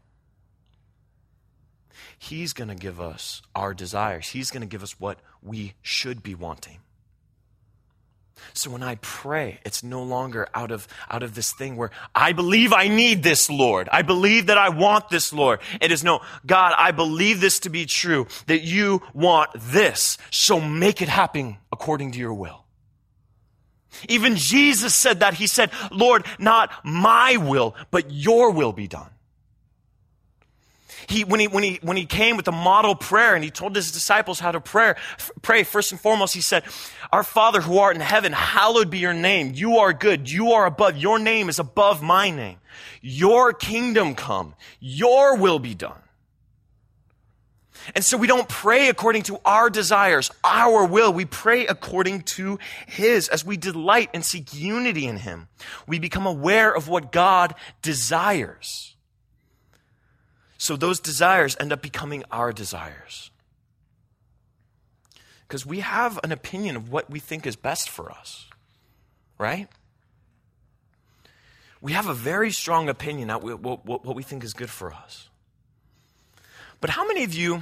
[2.17, 4.29] He's going to give us our desires.
[4.29, 6.79] He's going to give us what we should be wanting.
[8.53, 12.33] So when I pray, it's no longer out of, out of this thing where I
[12.33, 13.89] believe I need this, Lord.
[13.91, 15.59] I believe that I want this, Lord.
[15.81, 20.17] It is no, God, I believe this to be true, that you want this.
[20.31, 22.65] So make it happen according to your will.
[24.09, 25.35] Even Jesus said that.
[25.35, 29.09] He said, Lord, not my will, but your will be done.
[31.07, 33.75] He, when, he, when, he, when he came with the model prayer and he told
[33.75, 34.93] his disciples how to pray,
[35.41, 36.63] pray, first and foremost, he said,
[37.11, 39.51] Our Father who art in heaven, hallowed be your name.
[39.53, 40.29] You are good.
[40.29, 40.97] You are above.
[40.97, 42.57] Your name is above my name.
[43.01, 44.55] Your kingdom come.
[44.79, 45.99] Your will be done.
[47.93, 51.13] And so we don't pray according to our desires, our will.
[51.13, 53.27] We pray according to His.
[53.29, 55.49] As we delight and seek unity in Him,
[55.85, 58.94] we become aware of what God desires.
[60.65, 63.29] So those desires end up becoming our desires.
[65.47, 68.47] Because we have an opinion of what we think is best for us,
[69.37, 69.67] right?
[71.81, 75.29] We have a very strong opinion of what we think is good for us.
[76.81, 77.61] But how many of you,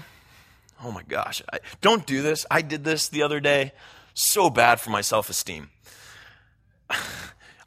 [0.81, 2.45] oh my gosh, I, don't do this.
[2.49, 3.73] I did this the other day.
[4.13, 5.71] So bad for my self esteem.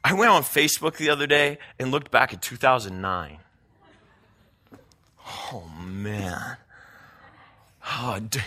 [0.03, 3.37] I went on Facebook the other day and looked back at 2009.
[5.27, 6.57] Oh, man.
[7.83, 8.39] Ah, oh, do,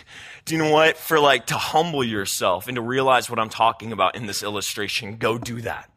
[0.45, 0.97] do, you know what?
[0.97, 5.17] For like to humble yourself and to realize what I'm talking about in this illustration,
[5.17, 5.91] go do that.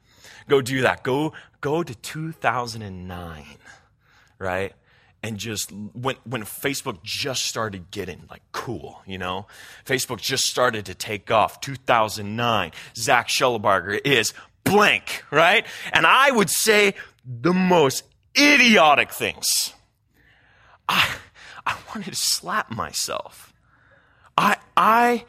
[0.47, 1.03] Go do that.
[1.03, 3.45] Go, go to 2009,
[4.39, 4.73] right?
[5.21, 9.47] And just when, when Facebook just started getting like cool, you know,
[9.85, 11.61] Facebook just started to take off.
[11.61, 15.65] 2009, Zach Schellebarger is blank, right?
[15.93, 18.03] And I would say the most
[18.37, 19.73] idiotic things
[20.93, 21.09] I,
[21.65, 23.53] I wanted to slap myself.
[24.37, 25.25] I, I,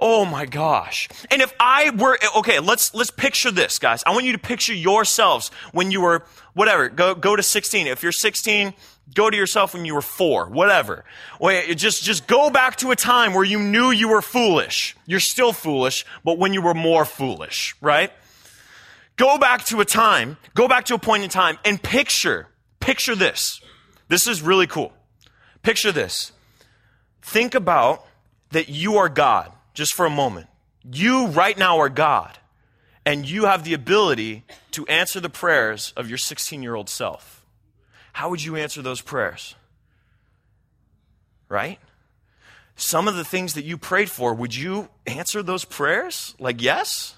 [0.00, 1.08] oh my gosh.
[1.30, 4.02] And if I were, okay, let's, let's picture this, guys.
[4.06, 6.24] I want you to picture yourselves when you were,
[6.54, 7.86] whatever, go, go to 16.
[7.86, 8.74] If you're 16,
[9.14, 11.04] go to yourself when you were four, whatever.
[11.40, 14.96] Wait, just, just go back to a time where you knew you were foolish.
[15.06, 18.12] You're still foolish, but when you were more foolish, right?
[19.16, 22.48] Go back to a time, go back to a point in time and picture,
[22.80, 23.60] picture this.
[24.08, 24.92] This is really cool.
[25.64, 26.30] Picture this.
[27.22, 28.06] Think about
[28.50, 30.46] that you are God, just for a moment.
[30.84, 32.38] You right now are God,
[33.06, 37.44] and you have the ability to answer the prayers of your 16 year old self.
[38.12, 39.54] How would you answer those prayers?
[41.48, 41.78] Right?
[42.76, 46.34] Some of the things that you prayed for, would you answer those prayers?
[46.38, 47.16] Like, yes?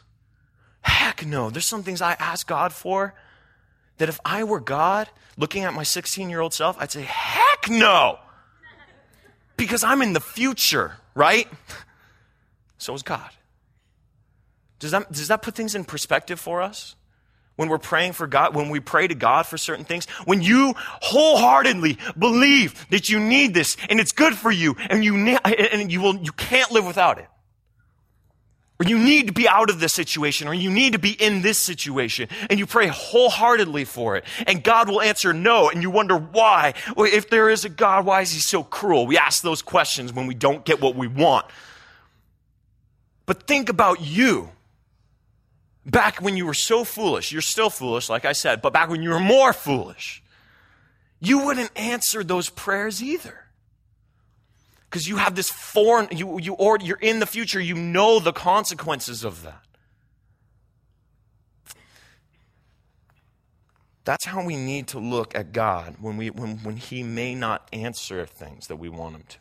[0.83, 1.51] Heck no.
[1.51, 3.15] There's some things I ask God for
[3.99, 7.69] that if I were God looking at my 16 year old self, I'd say, heck
[7.69, 8.21] no.
[9.57, 11.49] Because I'm in the future, right?
[12.79, 13.31] So is God.
[14.79, 16.95] Does that, does that put things in perspective for us?
[17.57, 20.75] When we're praying for God, when we pray to God for certain things, when you
[20.77, 26.03] wholeheartedly believe that you need this and it's good for you and you, and you
[26.03, 27.29] will, you can't live without it
[28.79, 31.41] or you need to be out of this situation, or you need to be in
[31.41, 35.91] this situation, and you pray wholeheartedly for it, and God will answer no, and you
[35.91, 36.75] wonder why.
[36.95, 39.07] Well, if there is a God, why is he so cruel?
[39.07, 41.47] We ask those questions when we don't get what we want.
[43.25, 44.51] But think about you.
[45.87, 49.03] Back when you were so foolish, you're still foolish, like I said, but back when
[49.03, 50.23] you were more foolish,
[51.21, 53.46] you wouldn't answer those prayers either.
[54.97, 58.33] Because you have this foreign, you, you, or, you're in the future, you know the
[58.33, 59.63] consequences of that.
[64.05, 67.69] That's how we need to look at God when, we, when, when He may not
[67.75, 69.39] answer things that we want Him to.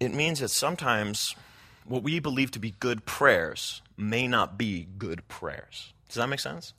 [0.00, 1.36] It means that sometimes
[1.84, 5.92] what we believe to be good prayers may not be good prayers.
[6.06, 6.72] Does that make sense?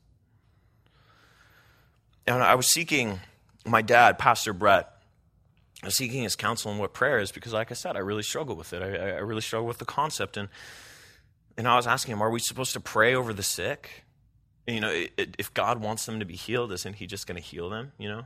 [2.26, 3.20] And I was seeking
[3.64, 4.96] my dad, Pastor Brett,
[5.88, 8.74] seeking his counsel on what prayer is because, like I said, I really struggle with
[8.74, 8.82] it.
[8.82, 10.36] I, I really struggle with the concept.
[10.36, 10.50] And,
[11.58, 14.04] and I was asking him, are we supposed to pray over the sick?
[14.70, 17.70] you know, if God wants them to be healed, isn't He just going to heal
[17.70, 17.92] them?
[17.98, 18.26] You know,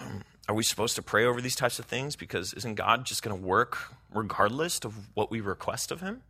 [0.00, 3.22] um, are we supposed to pray over these types of things because isn't God just
[3.22, 3.78] going to work
[4.12, 6.22] regardless of what we request of Him?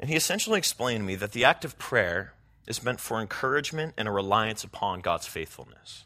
[0.00, 2.32] And he essentially explained to me that the act of prayer
[2.66, 6.04] is meant for encouragement and a reliance upon God's faithfulness.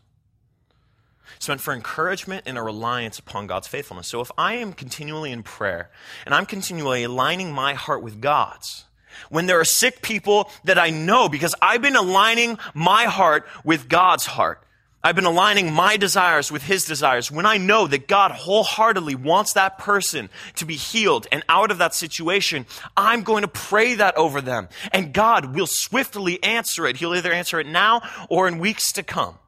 [1.36, 4.08] It's meant for encouragement and a reliance upon God's faithfulness.
[4.08, 5.90] So if I am continually in prayer
[6.24, 8.84] and I'm continually aligning my heart with God's,
[9.30, 13.88] when there are sick people that I know because I've been aligning my heart with
[13.88, 14.62] God's heart.
[15.06, 17.30] I've been aligning my desires with His desires.
[17.30, 21.78] When I know that God wholeheartedly wants that person to be healed and out of
[21.78, 22.66] that situation,
[22.96, 24.68] I'm going to pray that over them.
[24.90, 26.96] And God will swiftly answer it.
[26.96, 29.38] He'll either answer it now or in weeks to come.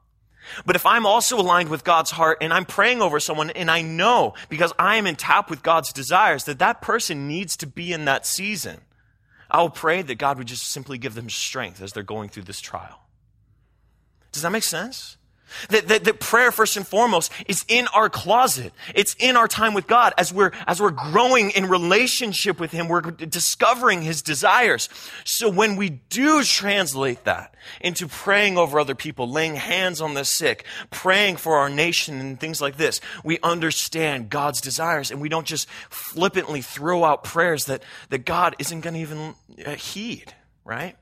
[0.64, 3.82] But if I'm also aligned with God's heart and I'm praying over someone and I
[3.82, 7.92] know because I am in tap with God's desires that that person needs to be
[7.92, 8.80] in that season,
[9.50, 12.44] I will pray that God would just simply give them strength as they're going through
[12.44, 13.00] this trial.
[14.32, 15.17] Does that make sense?
[15.70, 18.72] That, that, that, prayer, first and foremost, is in our closet.
[18.94, 20.14] It's in our time with God.
[20.18, 24.88] As we're, as we're growing in relationship with Him, we're discovering His desires.
[25.24, 30.24] So when we do translate that into praying over other people, laying hands on the
[30.24, 35.28] sick, praying for our nation and things like this, we understand God's desires and we
[35.28, 39.34] don't just flippantly throw out prayers that, that God isn't going to even
[39.66, 40.34] uh, heed,
[40.64, 40.96] right?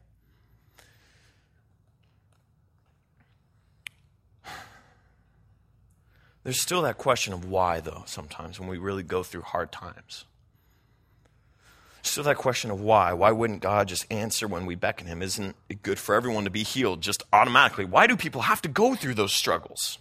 [6.46, 10.26] There's still that question of why, though, sometimes when we really go through hard times.
[12.02, 13.14] Still that question of why.
[13.14, 15.22] Why wouldn't God just answer when we beckon Him?
[15.22, 17.84] Isn't it good for everyone to be healed just automatically?
[17.84, 19.98] Why do people have to go through those struggles?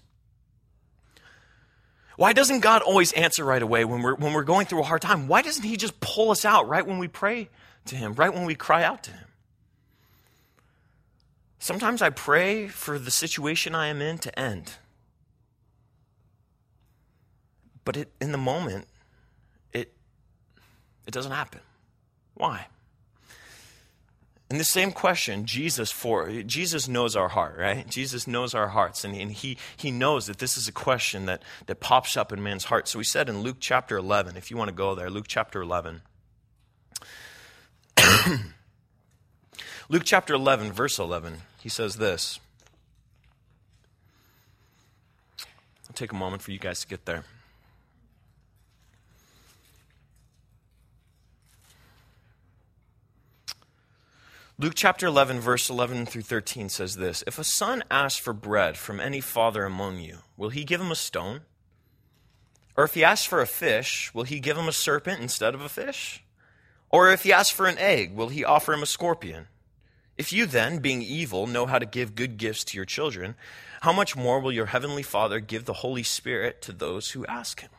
[2.15, 5.01] Why doesn't God always answer right away when we're, when we're going through a hard
[5.01, 5.27] time?
[5.27, 7.49] Why doesn't He just pull us out right when we pray
[7.85, 9.25] to Him, right when we cry out to Him?
[11.57, 14.73] Sometimes I pray for the situation I am in to end.
[17.85, 18.87] But it, in the moment,
[19.71, 19.93] it,
[21.07, 21.61] it doesn't happen.
[22.33, 22.67] Why?
[24.49, 27.87] And the same question, Jesus for Jesus knows our heart, right?
[27.89, 31.41] Jesus knows our hearts, and, and he, he knows that this is a question that,
[31.65, 32.87] that pops up in man's heart.
[32.87, 35.61] So he said in Luke chapter 11, if you want to go there, Luke chapter
[35.61, 36.01] 11.
[39.89, 42.39] Luke chapter 11, verse 11, he says this.
[45.39, 47.23] I'll take a moment for you guys to get there.
[54.57, 58.77] Luke chapter 11, verse 11 through 13 says this If a son asks for bread
[58.77, 61.41] from any father among you, will he give him a stone?
[62.77, 65.61] Or if he asks for a fish, will he give him a serpent instead of
[65.61, 66.23] a fish?
[66.89, 69.47] Or if he asks for an egg, will he offer him a scorpion?
[70.17, 73.35] If you then, being evil, know how to give good gifts to your children,
[73.81, 77.59] how much more will your heavenly Father give the Holy Spirit to those who ask
[77.59, 77.71] him?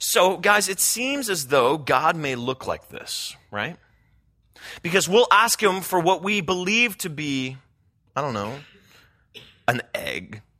[0.00, 3.76] So, guys, it seems as though God may look like this, right?
[4.82, 7.56] Because we'll ask him for what we believe to be,
[8.14, 8.58] I don't know,
[9.68, 10.42] an egg.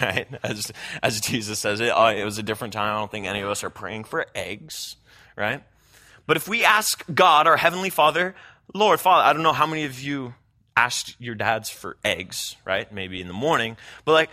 [0.00, 0.26] Right?
[0.42, 0.72] As,
[1.02, 2.94] as Jesus says it, oh, it was a different time.
[2.94, 4.96] I don't think any of us are praying for eggs,
[5.36, 5.62] right?
[6.26, 8.34] But if we ask God, our Heavenly Father,
[8.74, 10.34] Lord, Father, I don't know how many of you
[10.76, 12.92] asked your dads for eggs, right?
[12.92, 14.30] Maybe in the morning, but like,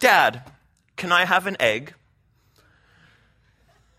[0.00, 0.42] Dad,
[0.96, 1.94] can I have an egg?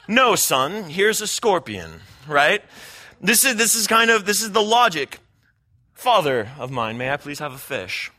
[0.07, 2.63] No, son, here's a scorpion, right?
[3.25, 5.17] This is, this is kind of, this is the logic.
[5.95, 8.11] Father of mine, may I please have a fish?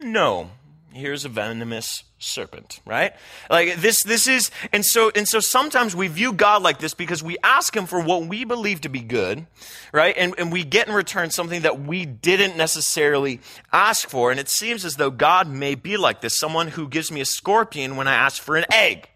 [0.00, 0.50] No.
[0.94, 3.12] Here's a venomous serpent, right?
[3.50, 7.22] Like this, this is, and so, and so sometimes we view God like this because
[7.22, 9.44] we ask Him for what we believe to be good,
[9.92, 10.14] right?
[10.16, 13.40] And, and we get in return something that we didn't necessarily
[13.74, 14.30] ask for.
[14.30, 17.26] And it seems as though God may be like this someone who gives me a
[17.26, 19.10] scorpion when I ask for an egg,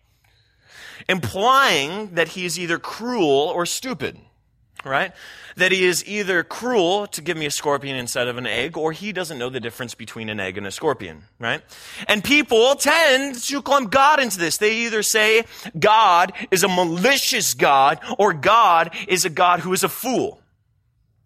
[1.09, 4.19] implying that He is either cruel or stupid
[4.85, 5.13] right?
[5.57, 8.93] That he is either cruel to give me a scorpion instead of an egg, or
[8.93, 11.63] he doesn't know the difference between an egg and a scorpion, right?
[12.09, 14.57] And people tend to clump God into this.
[14.57, 15.45] They either say
[15.79, 20.41] God is a malicious God, or God is a God who is a fool.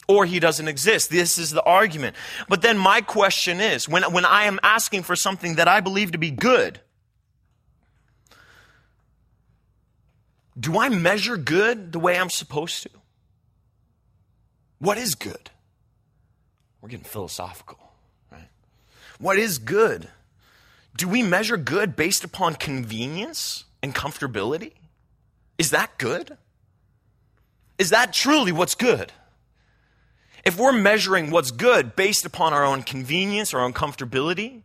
[0.09, 1.11] Or he doesn't exist.
[1.11, 2.15] This is the argument.
[2.49, 6.13] But then my question is, when, when I am asking for something that I believe
[6.13, 6.81] to be good,
[10.59, 12.91] do I measure good the way I'm supposed to?
[14.79, 15.51] What is good?
[16.81, 17.79] We're getting philosophical,
[18.31, 18.49] right?
[19.19, 20.09] What is good?
[20.97, 24.73] Do we measure good based upon convenience and comfortability?
[25.59, 26.37] Is that good?
[27.79, 29.13] Is that truly what's good?
[30.45, 34.63] If we're measuring what's good based upon our own convenience, our own comfortability,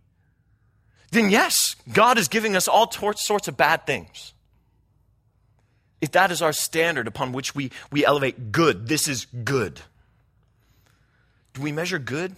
[1.11, 4.33] then yes, God is giving us all sorts of bad things.
[5.99, 9.81] If that is our standard upon which we, we elevate good, this is good.
[11.53, 12.35] Do we measure good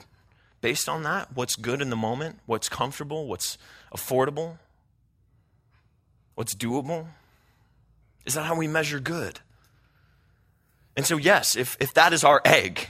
[0.61, 1.36] based on that?
[1.36, 2.39] What's good in the moment?
[2.45, 3.28] What's comfortable?
[3.28, 3.57] What's
[3.95, 4.57] affordable?
[6.36, 7.07] What's doable?
[8.26, 9.39] Is that how we measure good?
[10.95, 12.88] And so, yes, if, if that is our egg,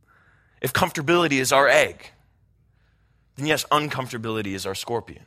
[0.60, 2.10] if comfortability is our egg,
[3.36, 5.24] then yes, uncomfortability is our scorpion.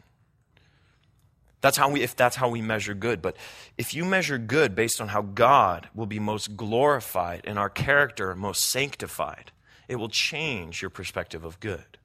[1.61, 3.21] That's how we, if that's how we measure good.
[3.21, 3.37] But
[3.77, 8.35] if you measure good based on how God will be most glorified and our character
[8.35, 9.51] most sanctified,
[9.87, 11.97] it will change your perspective of good.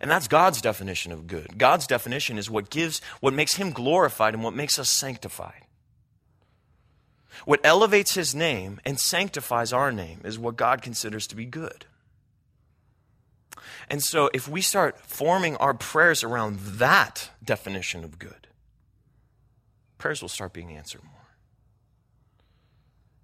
[0.00, 1.58] And that's God's definition of good.
[1.58, 5.62] God's definition is what gives, what makes Him glorified and what makes us sanctified.
[7.44, 11.86] What elevates His name and sanctifies our name is what God considers to be good.
[13.88, 18.48] And so, if we start forming our prayers around that definition of good,
[19.96, 21.15] prayers will start being answered more.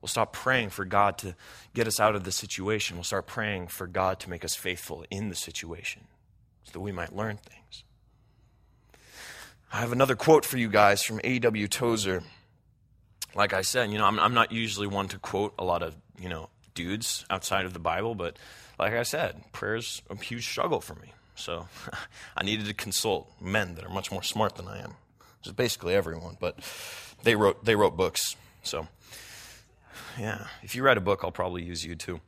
[0.03, 1.37] We'll stop praying for God to
[1.75, 2.97] get us out of the situation.
[2.97, 6.09] We'll start praying for God to make us faithful in the situation
[6.65, 7.85] so that we might learn things.
[9.73, 11.69] I have another quote for you guys from A.W.
[11.69, 12.25] Tozer.
[13.37, 15.95] Like I said, you know, I'm, I'm not usually one to quote a lot of,
[16.19, 18.37] you know, dudes outside of the Bible, but
[18.81, 21.13] like I said, prayer's a huge struggle for me.
[21.37, 21.69] So
[22.37, 24.95] I needed to consult men that are much more smart than I am.
[25.43, 26.59] Just basically everyone, but
[27.23, 28.37] they wrote they wrote books.
[28.63, 28.87] So
[30.19, 30.47] yeah.
[30.63, 32.21] If you write a book, I'll probably use you too.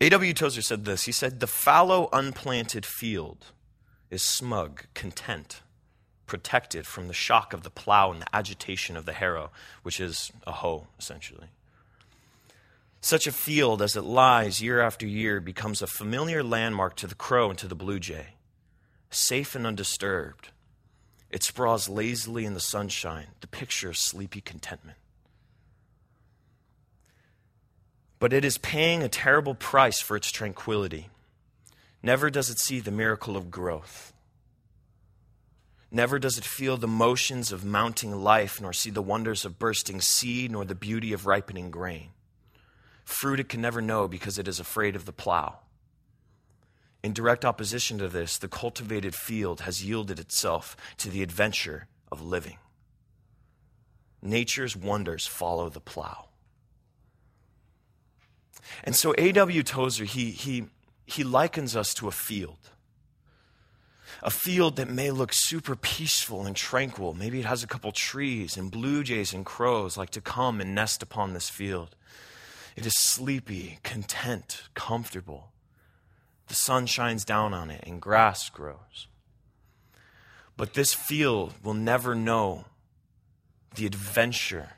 [0.00, 0.32] A.W.
[0.32, 3.46] Tozer said this He said, The fallow, unplanted field
[4.10, 5.62] is smug, content,
[6.26, 9.50] protected from the shock of the plow and the agitation of the harrow,
[9.82, 11.48] which is a hoe, essentially.
[13.00, 17.14] Such a field as it lies year after year becomes a familiar landmark to the
[17.14, 18.34] crow and to the blue jay.
[19.10, 20.50] Safe and undisturbed,
[21.30, 24.98] it sprawls lazily in the sunshine, the picture of sleepy contentment.
[28.18, 31.08] But it is paying a terrible price for its tranquility.
[32.02, 34.12] Never does it see the miracle of growth.
[35.90, 40.00] Never does it feel the motions of mounting life, nor see the wonders of bursting
[40.00, 42.10] seed, nor the beauty of ripening grain.
[43.04, 45.60] Fruit it can never know because it is afraid of the plow.
[47.02, 52.20] In direct opposition to this, the cultivated field has yielded itself to the adventure of
[52.20, 52.58] living.
[54.20, 56.27] Nature's wonders follow the plow.
[58.84, 59.62] And so A.W.
[59.62, 60.66] Tozer, he, he,
[61.06, 62.70] he likens us to a field.
[64.22, 67.14] A field that may look super peaceful and tranquil.
[67.14, 70.74] Maybe it has a couple trees, and blue jays and crows like to come and
[70.74, 71.94] nest upon this field.
[72.76, 75.52] It is sleepy, content, comfortable.
[76.48, 79.06] The sun shines down on it, and grass grows.
[80.56, 82.64] But this field will never know
[83.76, 84.70] the adventure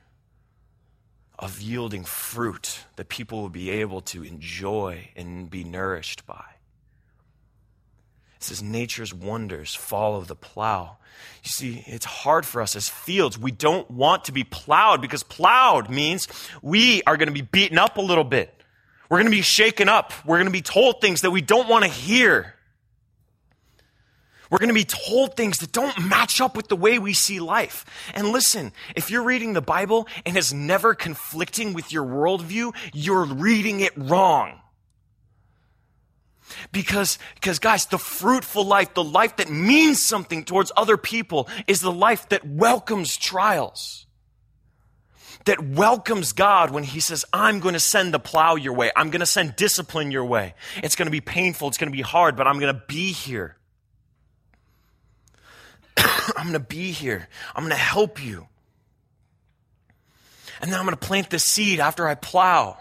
[1.40, 6.44] of yielding fruit that people will be able to enjoy and be nourished by.
[8.36, 10.98] It says, Nature's wonders follow the plow.
[11.42, 13.38] You see, it's hard for us as fields.
[13.38, 16.28] We don't want to be plowed because plowed means
[16.62, 18.54] we are going to be beaten up a little bit.
[19.08, 20.12] We're going to be shaken up.
[20.24, 22.54] We're going to be told things that we don't want to hear.
[24.50, 27.38] We're going to be told things that don't match up with the way we see
[27.38, 27.86] life.
[28.14, 33.24] And listen, if you're reading the Bible and it's never conflicting with your worldview, you're
[33.24, 34.60] reading it wrong.
[36.72, 41.80] Because, because guys, the fruitful life, the life that means something towards other people is
[41.80, 44.06] the life that welcomes trials.
[45.44, 48.90] That welcomes God when He says, I'm going to send the plow your way.
[48.96, 50.54] I'm going to send discipline your way.
[50.82, 51.68] It's going to be painful.
[51.68, 53.56] It's going to be hard, but I'm going to be here.
[56.40, 57.28] I'm going to be here.
[57.54, 58.46] I'm going to help you.
[60.62, 62.78] And then I'm going to plant the seed after I plow.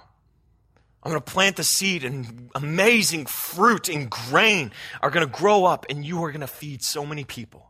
[1.03, 5.65] I'm going to plant the seed, and amazing fruit and grain are going to grow
[5.65, 7.69] up, and you are going to feed so many people.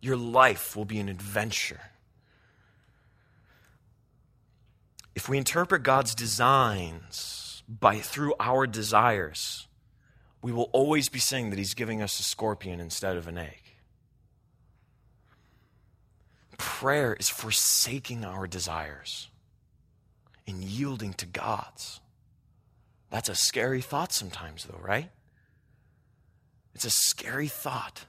[0.00, 1.80] Your life will be an adventure.
[5.14, 9.68] If we interpret God's designs by through our desires,
[10.40, 13.61] we will always be saying that He's giving us a scorpion instead of an egg.
[16.62, 19.28] Prayer is forsaking our desires
[20.46, 21.98] and yielding to God's.
[23.10, 25.10] That's a scary thought sometimes, though, right?
[26.72, 28.04] It's a scary thought.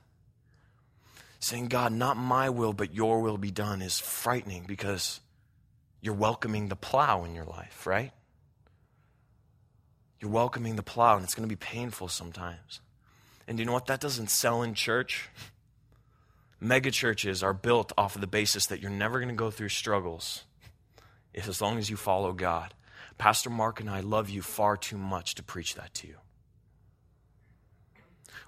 [1.40, 5.20] Saying, God, not my will, but your will be done is frightening because
[6.00, 8.12] you're welcoming the plow in your life, right?
[10.20, 12.82] You're welcoming the plow, and it's going to be painful sometimes.
[13.48, 13.88] And you know what?
[13.88, 15.28] That doesn't sell in church.
[16.64, 19.68] Mega churches are built off of the basis that you're never going to go through
[19.68, 20.46] struggles
[21.36, 22.74] as long as you follow God.
[23.18, 26.16] Pastor Mark and I love you far too much to preach that to you.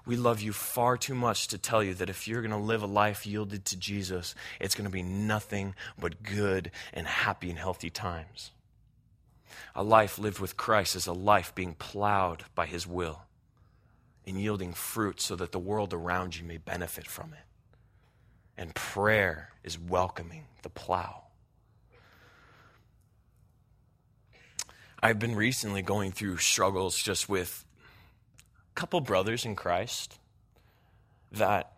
[0.06, 2.82] We love you far too much to tell you that if you're going to live
[2.82, 7.58] a life yielded to Jesus, it's going to be nothing but good and happy and
[7.58, 8.50] healthy times.
[9.74, 13.24] A life lived with Christ is a life being plowed by his will
[14.26, 17.45] and yielding fruit so that the world around you may benefit from it.
[18.58, 21.24] And prayer is welcoming the plow.
[25.02, 27.64] I've been recently going through struggles just with
[28.70, 30.18] a couple brothers in Christ
[31.32, 31.72] that,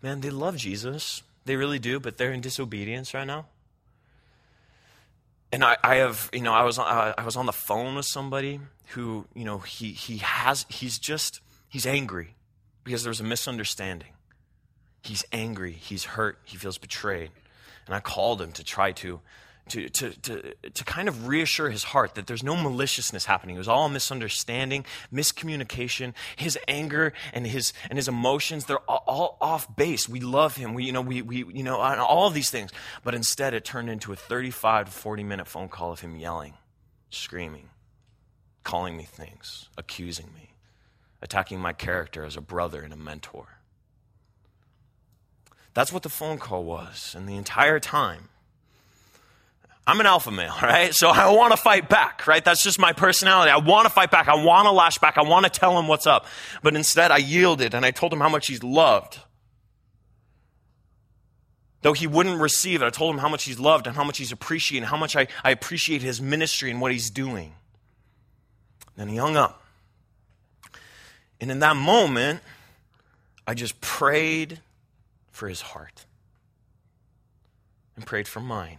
[0.00, 1.22] man, they love Jesus.
[1.44, 3.46] They really do, but they're in disobedience right now.
[5.52, 8.06] And I, I have, you know, I was, uh, I was on the phone with
[8.06, 12.34] somebody who, you know, he, he has, he's just, he's angry
[12.84, 14.12] because there was a misunderstanding.
[15.06, 17.30] He's angry, he's hurt, he feels betrayed.
[17.86, 19.20] And I called him to try to
[19.68, 23.56] to, to, to, to kind of reassure his heart that there's no maliciousness happening.
[23.56, 26.14] It was all misunderstanding, miscommunication.
[26.36, 30.08] His anger and his, and his emotions, they're all, all off base.
[30.08, 30.74] We love him.
[30.74, 32.70] We, you know, we, we, you know, all these things.
[33.02, 36.54] But instead, it turned into a 35 to 40 minute phone call of him yelling,
[37.10, 37.70] screaming,
[38.62, 40.54] calling me things, accusing me,
[41.22, 43.55] attacking my character as a brother and a mentor.
[45.76, 47.14] That's what the phone call was.
[47.14, 48.30] And the entire time,
[49.86, 50.94] I'm an alpha male, right?
[50.94, 52.42] So I want to fight back, right?
[52.42, 53.50] That's just my personality.
[53.50, 54.26] I want to fight back.
[54.26, 55.18] I want to lash back.
[55.18, 56.24] I want to tell him what's up.
[56.62, 59.18] But instead, I yielded and I told him how much he's loved.
[61.82, 64.16] Though he wouldn't receive it, I told him how much he's loved and how much
[64.16, 67.52] he's appreciated and how much I, I appreciate his ministry and what he's doing.
[68.96, 69.62] Then he hung up.
[71.38, 72.40] And in that moment,
[73.46, 74.62] I just prayed
[75.36, 76.06] for his heart
[77.94, 78.78] and prayed for mine.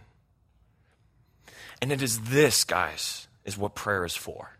[1.80, 4.50] And it is this, guys, is what prayer is for.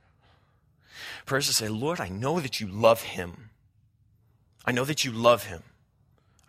[1.27, 3.51] Prayer is to say, Lord, I know that you love him.
[4.65, 5.63] I know that you love him.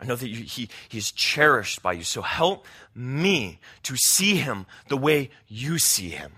[0.00, 2.04] I know that you, he, he is cherished by you.
[2.04, 6.32] So help me to see him the way you see him.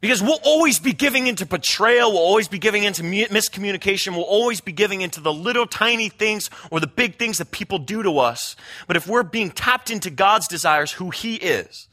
[0.00, 4.62] Because we'll always be giving into betrayal, we'll always be giving into miscommunication, we'll always
[4.62, 8.18] be giving into the little tiny things or the big things that people do to
[8.18, 8.56] us.
[8.86, 11.88] But if we're being tapped into God's desires, who He is,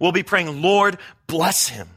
[0.00, 1.88] we'll be praying, Lord, bless Him.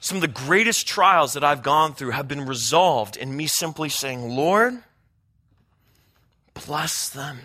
[0.00, 3.88] Some of the greatest trials that I've gone through have been resolved in me simply
[3.88, 4.82] saying, Lord,
[6.52, 7.38] bless them.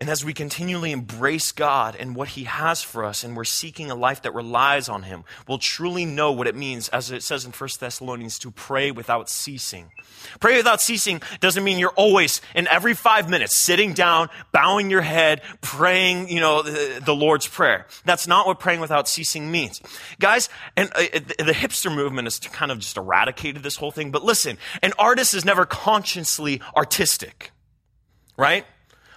[0.00, 3.90] And as we continually embrace God and what He has for us, and we're seeking
[3.90, 7.44] a life that relies on Him, we'll truly know what it means, as it says
[7.44, 9.90] in 1 Thessalonians, to pray without ceasing.
[10.38, 15.00] Pray without ceasing doesn't mean you're always, in every five minutes, sitting down, bowing your
[15.00, 17.86] head, praying, you know, the, the Lord's Prayer.
[18.04, 19.80] That's not what praying without ceasing means.
[20.20, 21.00] Guys, and uh,
[21.38, 25.34] the hipster movement has kind of just eradicated this whole thing, but listen, an artist
[25.34, 27.50] is never consciously artistic,
[28.36, 28.64] right?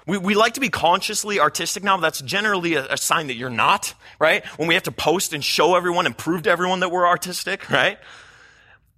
[0.07, 1.97] We, we like to be consciously artistic now.
[1.97, 4.45] That's generally a, a, sign that you're not, right?
[4.57, 7.69] When we have to post and show everyone and prove to everyone that we're artistic,
[7.69, 7.99] right?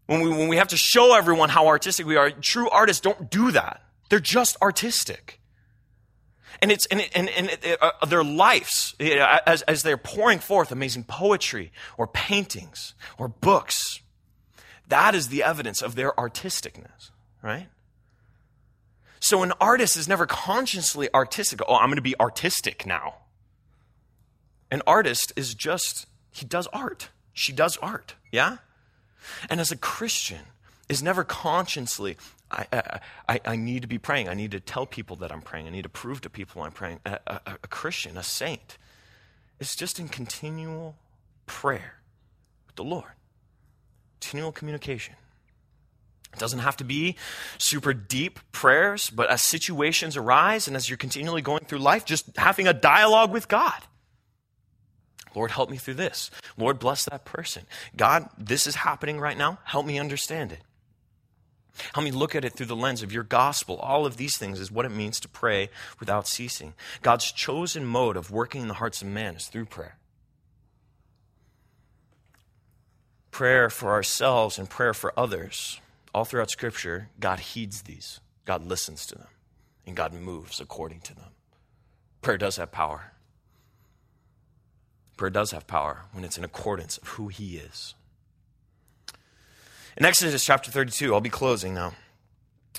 [0.05, 3.29] When we, when we have to show everyone how artistic we are, true artists don't
[3.29, 3.83] do that.
[4.09, 5.39] They're just artistic.
[6.61, 11.03] And it's, and, and, and it, uh, their lives, as, as they're pouring forth amazing
[11.03, 13.99] poetry or paintings or books,
[14.87, 17.67] that is the evidence of their artisticness, right?
[19.23, 21.61] So an artist is never consciously artistic.
[21.65, 23.15] Oh, I'm going to be artistic now.
[24.69, 27.07] An artist is just, he does art.
[27.31, 28.15] She does art.
[28.33, 28.57] Yeah?
[29.49, 30.41] And as a Christian,
[30.89, 32.17] is never consciously
[32.51, 32.99] I,
[33.29, 34.27] I, I, need to be praying.
[34.27, 35.67] I need to tell people that I'm praying.
[35.67, 36.99] I need to prove to people I'm praying.
[37.05, 38.77] A, a, a Christian, a saint,
[39.59, 40.95] is just in continual
[41.47, 41.95] prayer
[42.67, 43.13] with the Lord,
[44.19, 45.15] continual communication.
[46.33, 47.15] It doesn't have to be
[47.57, 52.35] super deep prayers, but as situations arise and as you're continually going through life, just
[52.37, 53.81] having a dialogue with God.
[55.35, 56.29] Lord, help me through this.
[56.57, 57.63] Lord, bless that person.
[57.95, 59.59] God, this is happening right now.
[59.63, 60.59] Help me understand it.
[61.93, 63.77] Help me look at it through the lens of your gospel.
[63.77, 65.69] All of these things is what it means to pray
[65.99, 66.73] without ceasing.
[67.01, 69.97] God's chosen mode of working in the hearts of men is through prayer.
[73.31, 75.79] Prayer for ourselves and prayer for others.
[76.13, 79.27] All throughout Scripture, God heeds these, God listens to them,
[79.85, 81.31] and God moves according to them.
[82.21, 83.13] Prayer does have power.
[85.17, 87.95] Prayer does have power when it's in accordance of who He is.
[89.97, 91.93] In Exodus chapter 32, I'll be closing now.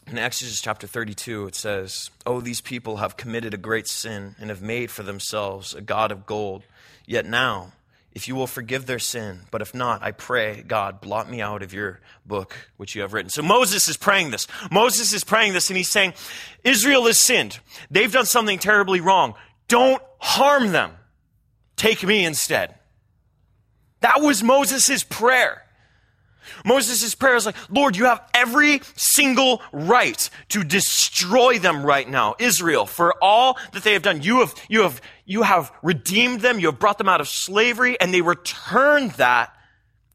[0.06, 4.50] In Exodus chapter 32, it says, Oh, these people have committed a great sin and
[4.50, 6.64] have made for themselves a God of gold.
[7.06, 7.72] Yet now,
[8.14, 11.62] if you will forgive their sin, but if not, I pray, God, blot me out
[11.62, 13.28] of your book which you have written.
[13.28, 14.46] So Moses is praying this.
[14.70, 16.14] Moses is praying this, and he's saying,
[16.62, 17.58] Israel has sinned.
[17.90, 19.34] They've done something terribly wrong.
[19.66, 20.92] Don't harm them.
[21.76, 22.76] Take me instead.
[24.00, 25.63] That was Moses' prayer.
[26.64, 32.34] Moses' prayer is like, Lord, you have every single right to destroy them right now,
[32.38, 34.22] Israel, for all that they have done.
[34.22, 36.58] You have, you have, you have redeemed them.
[36.58, 39.54] You have brought them out of slavery and they returned that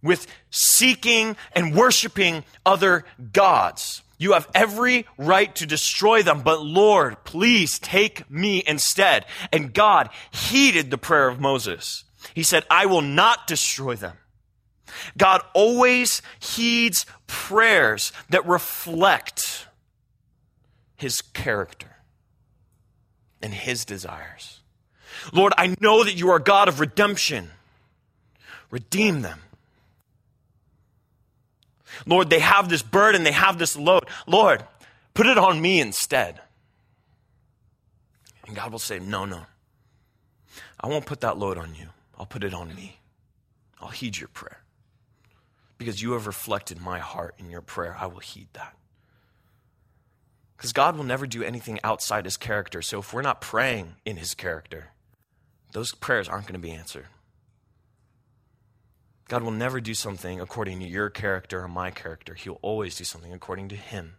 [0.02, 4.02] with seeking and worshiping other gods.
[4.18, 9.26] You have every right to destroy them, but Lord, please take me instead.
[9.54, 12.04] And God heeded the prayer of Moses.
[12.34, 14.18] He said, I will not destroy them.
[15.18, 19.68] God always heeds prayers that reflect
[20.96, 21.98] his character
[23.42, 24.62] and his desires.
[25.32, 27.52] Lord, I know that you are God of redemption.
[28.72, 29.40] Redeem them.
[32.06, 34.06] Lord, they have this burden, they have this load.
[34.28, 34.64] Lord,
[35.14, 36.40] put it on me instead.
[38.46, 39.46] And God will say, No, no.
[40.80, 41.90] I won't put that load on you.
[42.18, 43.00] I'll put it on me.
[43.82, 44.62] I'll heed your prayer
[45.80, 47.98] because you have reflected my heart in your prayer.
[48.00, 48.76] I will heed that.
[50.56, 52.82] Because God will never do anything outside his character.
[52.82, 54.90] So if we're not praying in his character,
[55.72, 57.08] those prayers aren't going to be answered.
[59.30, 62.34] God will never do something according to your character or my character.
[62.34, 64.16] He'll always do something according to him,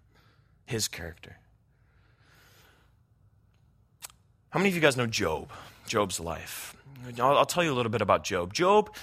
[0.64, 1.36] his character.
[4.48, 5.50] How many of you guys know Job?
[5.86, 6.74] Job's life.
[7.18, 8.54] I'll, I'll tell you a little bit about Job.
[8.54, 8.94] Job,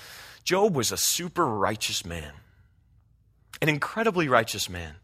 [0.44, 2.32] Job was a super righteous man
[3.62, 4.96] an incredibly righteous man,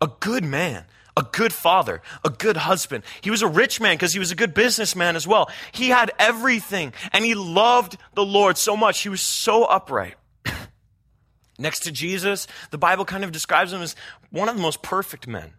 [0.00, 0.84] a good man,
[1.16, 3.04] a good father, a good husband.
[3.20, 5.50] He was a rich man because he was a good businessman as well.
[5.72, 9.00] He had everything and he loved the Lord so much.
[9.00, 10.14] He was so upright.
[11.58, 13.96] Next to Jesus, the Bible kind of describes him as
[14.30, 15.52] one of the most perfect men.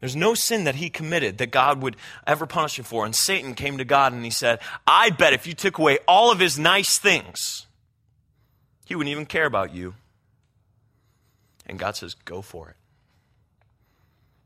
[0.00, 3.04] There's no sin that he committed that God would ever punish him for.
[3.04, 6.30] And Satan came to God and he said, I bet if you took away all
[6.30, 7.66] of his nice things,
[8.84, 9.94] he wouldn't even care about you.
[11.68, 12.76] And God says, go for it.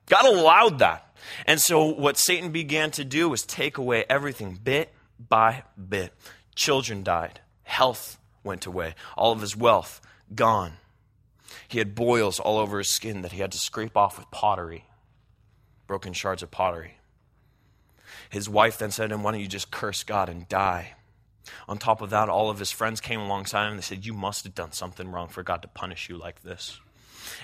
[0.07, 1.15] God allowed that.
[1.47, 6.13] And so what Satan began to do was take away everything bit by bit.
[6.55, 10.01] Children died, health went away, all of his wealth
[10.35, 10.75] gone.
[11.69, 14.85] He had boils all over his skin that he had to scrape off with pottery,
[15.87, 16.99] broken shards of pottery.
[18.29, 20.95] His wife then said to him, Why don't you just curse God and die?
[21.69, 24.13] On top of that, all of his friends came alongside him and they said, You
[24.15, 26.81] must have done something wrong for God to punish you like this.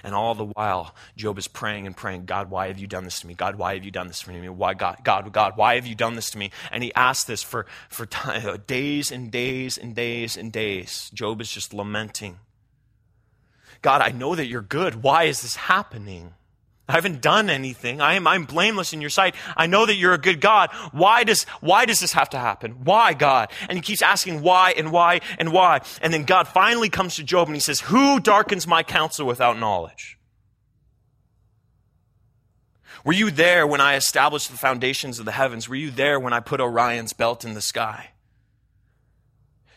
[0.03, 3.21] And all the while, Job is praying and praying, God, why have you done this
[3.21, 3.35] to me?
[3.35, 4.49] God, why have you done this to me?
[4.49, 6.51] Why, God, God, God, why have you done this to me?
[6.71, 11.11] And he asks this for, for time, uh, days and days and days and days.
[11.13, 12.39] Job is just lamenting.
[13.83, 15.03] God, I know that you're good.
[15.03, 16.35] Why is this happening?
[16.89, 18.01] I haven't done anything.
[18.01, 19.35] I am, I'm blameless in your sight.
[19.57, 20.71] I know that you're a good God.
[20.93, 22.85] Why does, why does this have to happen?
[22.85, 23.51] Why, God?
[23.69, 25.83] And he keeps asking why and why and why.
[26.01, 29.59] And then God finally comes to Job and he says, Who darkens my counsel without
[29.59, 30.19] knowledge?
[33.05, 35.69] Were you there when I established the foundations of the heavens?
[35.69, 38.11] Were you there when I put Orion's belt in the sky?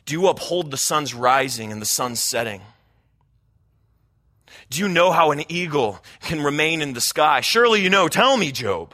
[0.06, 2.62] Do you uphold the sun's rising and the sun's setting?
[4.72, 7.42] Do you know how an eagle can remain in the sky?
[7.42, 8.08] Surely you know.
[8.08, 8.94] Tell me, Job.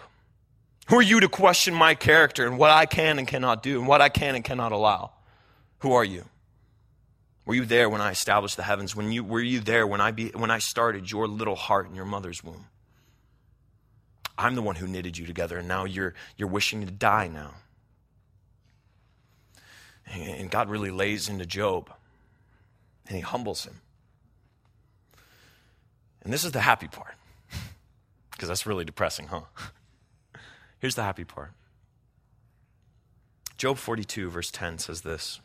[0.88, 3.88] Who are you to question my character and what I can and cannot do and
[3.88, 5.12] what I can and cannot allow?
[5.80, 6.26] Who are you?
[7.46, 8.96] Were you there when I established the heavens?
[8.96, 11.94] When you, were you there when I, be, when I started your little heart in
[11.94, 12.66] your mother's womb?
[14.36, 17.54] I'm the one who knitted you together, and now you're, you're wishing to die now.
[20.12, 21.92] And God really lays into Job,
[23.08, 23.82] and he humbles him.
[26.28, 27.16] And this is the happy part,
[28.32, 29.44] because that's really depressing, huh?
[30.80, 31.54] Here's the happy part
[33.58, 35.40] Job 42, verse 10 says this.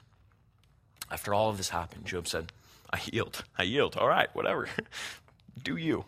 [1.08, 2.50] After all of this happened, Job said,
[2.92, 3.44] I yield.
[3.56, 3.96] I yield.
[3.96, 4.66] All right, whatever.
[5.62, 6.04] do you.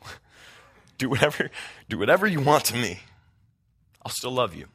[0.98, 1.52] Do whatever,
[1.88, 2.98] do whatever you want to me.
[4.04, 4.66] I'll still love you.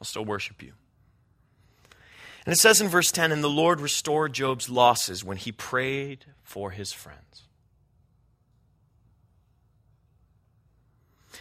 [0.00, 0.72] I'll still worship you.
[2.44, 6.24] And it says in verse 10 And the Lord restored Job's losses when he prayed
[6.42, 7.47] for his friends.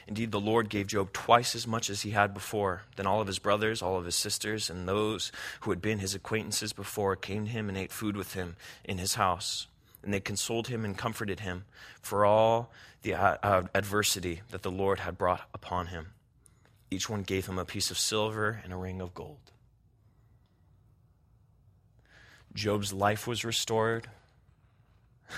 [0.07, 2.83] Indeed, the Lord gave Job twice as much as he had before.
[2.95, 6.15] Then all of his brothers, all of his sisters, and those who had been his
[6.15, 8.55] acquaintances before came to him and ate food with him
[8.85, 9.67] in his house.
[10.01, 11.65] And they consoled him and comforted him
[12.01, 16.13] for all the uh, adversity that the Lord had brought upon him.
[16.89, 19.51] Each one gave him a piece of silver and a ring of gold.
[22.53, 24.09] Job's life was restored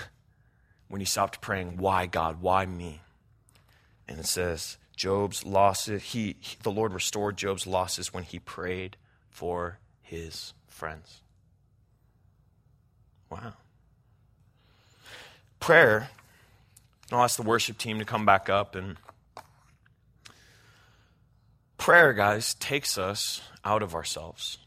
[0.88, 2.40] when he stopped praying, Why, God?
[2.40, 3.00] Why me?
[4.10, 8.96] And it says, Job's losses, he, the Lord restored Job's losses when he prayed
[9.30, 11.20] for his friends.
[13.30, 13.52] Wow.
[15.60, 16.10] Prayer,
[17.12, 18.74] I'll ask the worship team to come back up.
[18.74, 18.96] And
[21.78, 24.58] prayer, guys, takes us out of ourselves.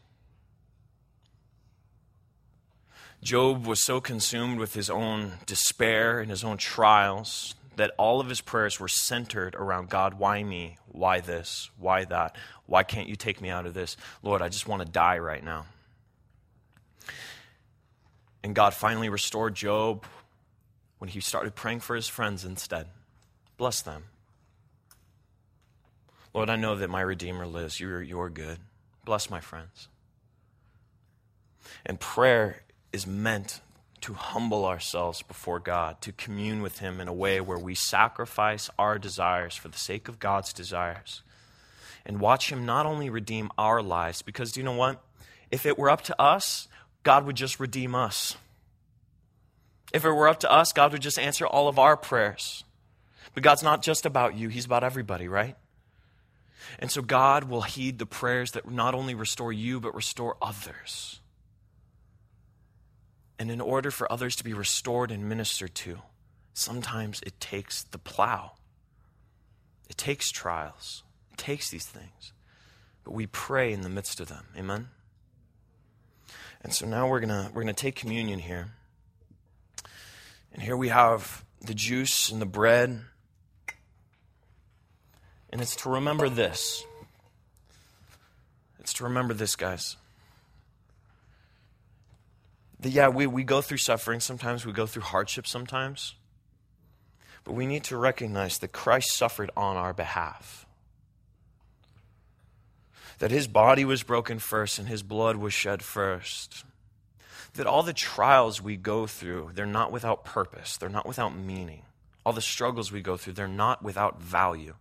[3.22, 8.30] Job was so consumed with his own despair and his own trials that all of
[8.30, 10.78] his prayers were centered around God, why me?
[10.88, 11.70] Why this?
[11.78, 12.36] Why that?
[12.66, 13.98] Why can't you take me out of this?
[14.22, 15.66] Lord, I just want to die right now.
[18.44, 20.06] And God finally restored Job
[21.00, 22.88] when he started praying for his friends instead.
[23.58, 24.04] Bless them.
[26.34, 27.80] Lord, I know that my Redeemer lives.
[27.80, 28.58] You're, you're good.
[29.06, 29.88] Bless my friends.
[31.86, 33.62] And prayer is meant
[34.04, 38.70] to humble ourselves before God, to commune with Him in a way where we sacrifice
[38.78, 41.22] our desires for the sake of God's desires,
[42.06, 45.02] and watch Him not only redeem our lives, because do you know what?
[45.52, 46.68] If it were up to us,
[47.04, 48.36] God would just redeem us.
[49.94, 52.66] If it were up to us, God would just answer all of our prayers.
[53.34, 55.56] But God's not just about you, He's about everybody, right?
[56.78, 61.22] And so God will heed the prayers that not only restore you, but restore others.
[63.44, 65.98] And in order for others to be restored and ministered to,
[66.54, 68.54] sometimes it takes the plow.
[69.90, 71.04] It takes trials.
[71.34, 72.32] It takes these things.
[73.04, 74.46] But we pray in the midst of them.
[74.58, 74.88] Amen?
[76.62, 78.76] And so now we're going we're going to take communion here.
[80.54, 83.02] And here we have the juice and the bread.
[85.50, 86.82] And it's to remember this.
[88.80, 89.98] It's to remember this, guys
[92.92, 96.16] yeah, we, we go through suffering sometimes, we go through hardship sometimes.
[97.44, 100.66] But we need to recognize that Christ suffered on our behalf.
[103.20, 106.66] That his body was broken first and his blood was shed first.
[107.54, 111.84] That all the trials we go through, they're not without purpose, they're not without meaning.
[112.26, 114.76] All the struggles we go through, they're not without value.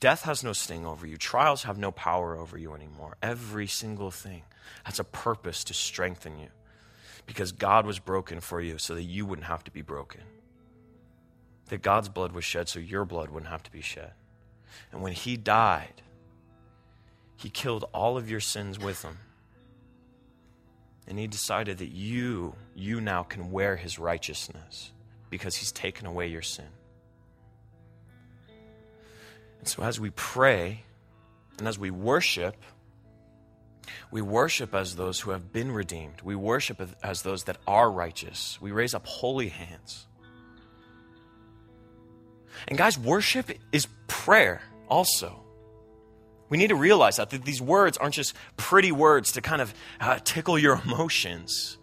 [0.00, 1.18] Death has no sting over you.
[1.18, 3.16] Trials have no power over you anymore.
[3.22, 4.42] Every single thing
[4.84, 6.48] has a purpose to strengthen you
[7.26, 10.22] because God was broken for you so that you wouldn't have to be broken.
[11.68, 14.12] That God's blood was shed so your blood wouldn't have to be shed.
[14.90, 16.02] And when He died,
[17.36, 19.18] He killed all of your sins with Him.
[21.06, 24.92] And He decided that you, you now can wear His righteousness
[25.28, 26.68] because He's taken away your sin.
[29.60, 30.84] And so as we pray
[31.58, 32.56] and as we worship,
[34.10, 36.22] we worship as those who have been redeemed.
[36.22, 38.58] We worship as those that are righteous.
[38.60, 40.06] We raise up holy hands.
[42.68, 45.42] And guys, worship is prayer also.
[46.48, 49.72] We need to realize that, that these words aren't just pretty words to kind of
[50.00, 51.78] uh, tickle your emotions.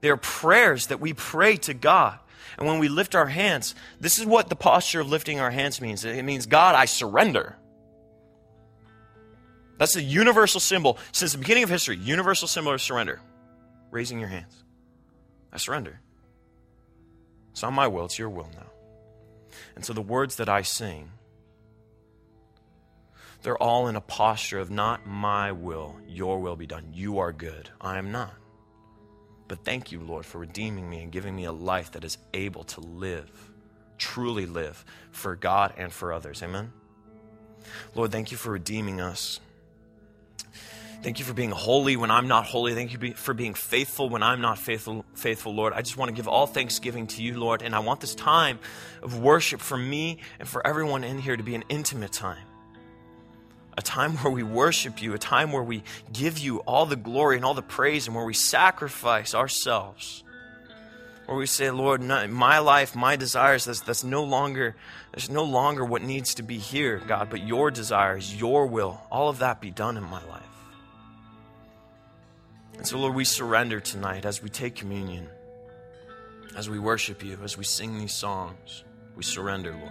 [0.00, 2.18] They are prayers that we pray to God.
[2.56, 5.80] And when we lift our hands, this is what the posture of lifting our hands
[5.80, 6.04] means.
[6.04, 7.56] It means, God, I surrender.
[9.78, 11.96] That's the universal symbol since the beginning of history.
[11.96, 13.20] Universal symbol of surrender.
[13.90, 14.64] Raising your hands.
[15.52, 16.00] I surrender.
[17.52, 18.66] It's not my will, it's your will now.
[19.76, 21.10] And so the words that I sing,
[23.42, 26.88] they're all in a posture of not my will, your will be done.
[26.92, 27.70] You are good.
[27.80, 28.34] I am not.
[29.46, 32.64] But thank you, Lord, for redeeming me and giving me a life that is able
[32.64, 33.30] to live,
[33.98, 36.42] truly live for God and for others.
[36.42, 36.72] Amen.
[37.94, 39.40] Lord, thank you for redeeming us.
[41.04, 42.74] Thank you for being holy when I'm not holy.
[42.74, 45.74] Thank you for being faithful when I'm not faithful, faithful, Lord.
[45.74, 47.60] I just want to give all thanksgiving to you, Lord.
[47.60, 48.58] And I want this time
[49.02, 52.46] of worship for me and for everyone in here to be an intimate time.
[53.76, 57.36] A time where we worship you, a time where we give you all the glory
[57.36, 60.24] and all the praise, and where we sacrifice ourselves.
[61.26, 64.74] Where we say, Lord, my life, my desires, that's, that's no longer,
[65.12, 69.28] there's no longer what needs to be here, God, but your desires, your will, all
[69.28, 70.53] of that be done in my life.
[72.84, 75.26] And so, Lord, we surrender tonight as we take communion,
[76.54, 78.84] as we worship you, as we sing these songs.
[79.16, 79.90] We surrender, Lord.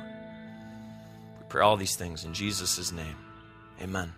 [1.39, 3.17] We pray all these things in Jesus' name.
[3.81, 4.13] Amen.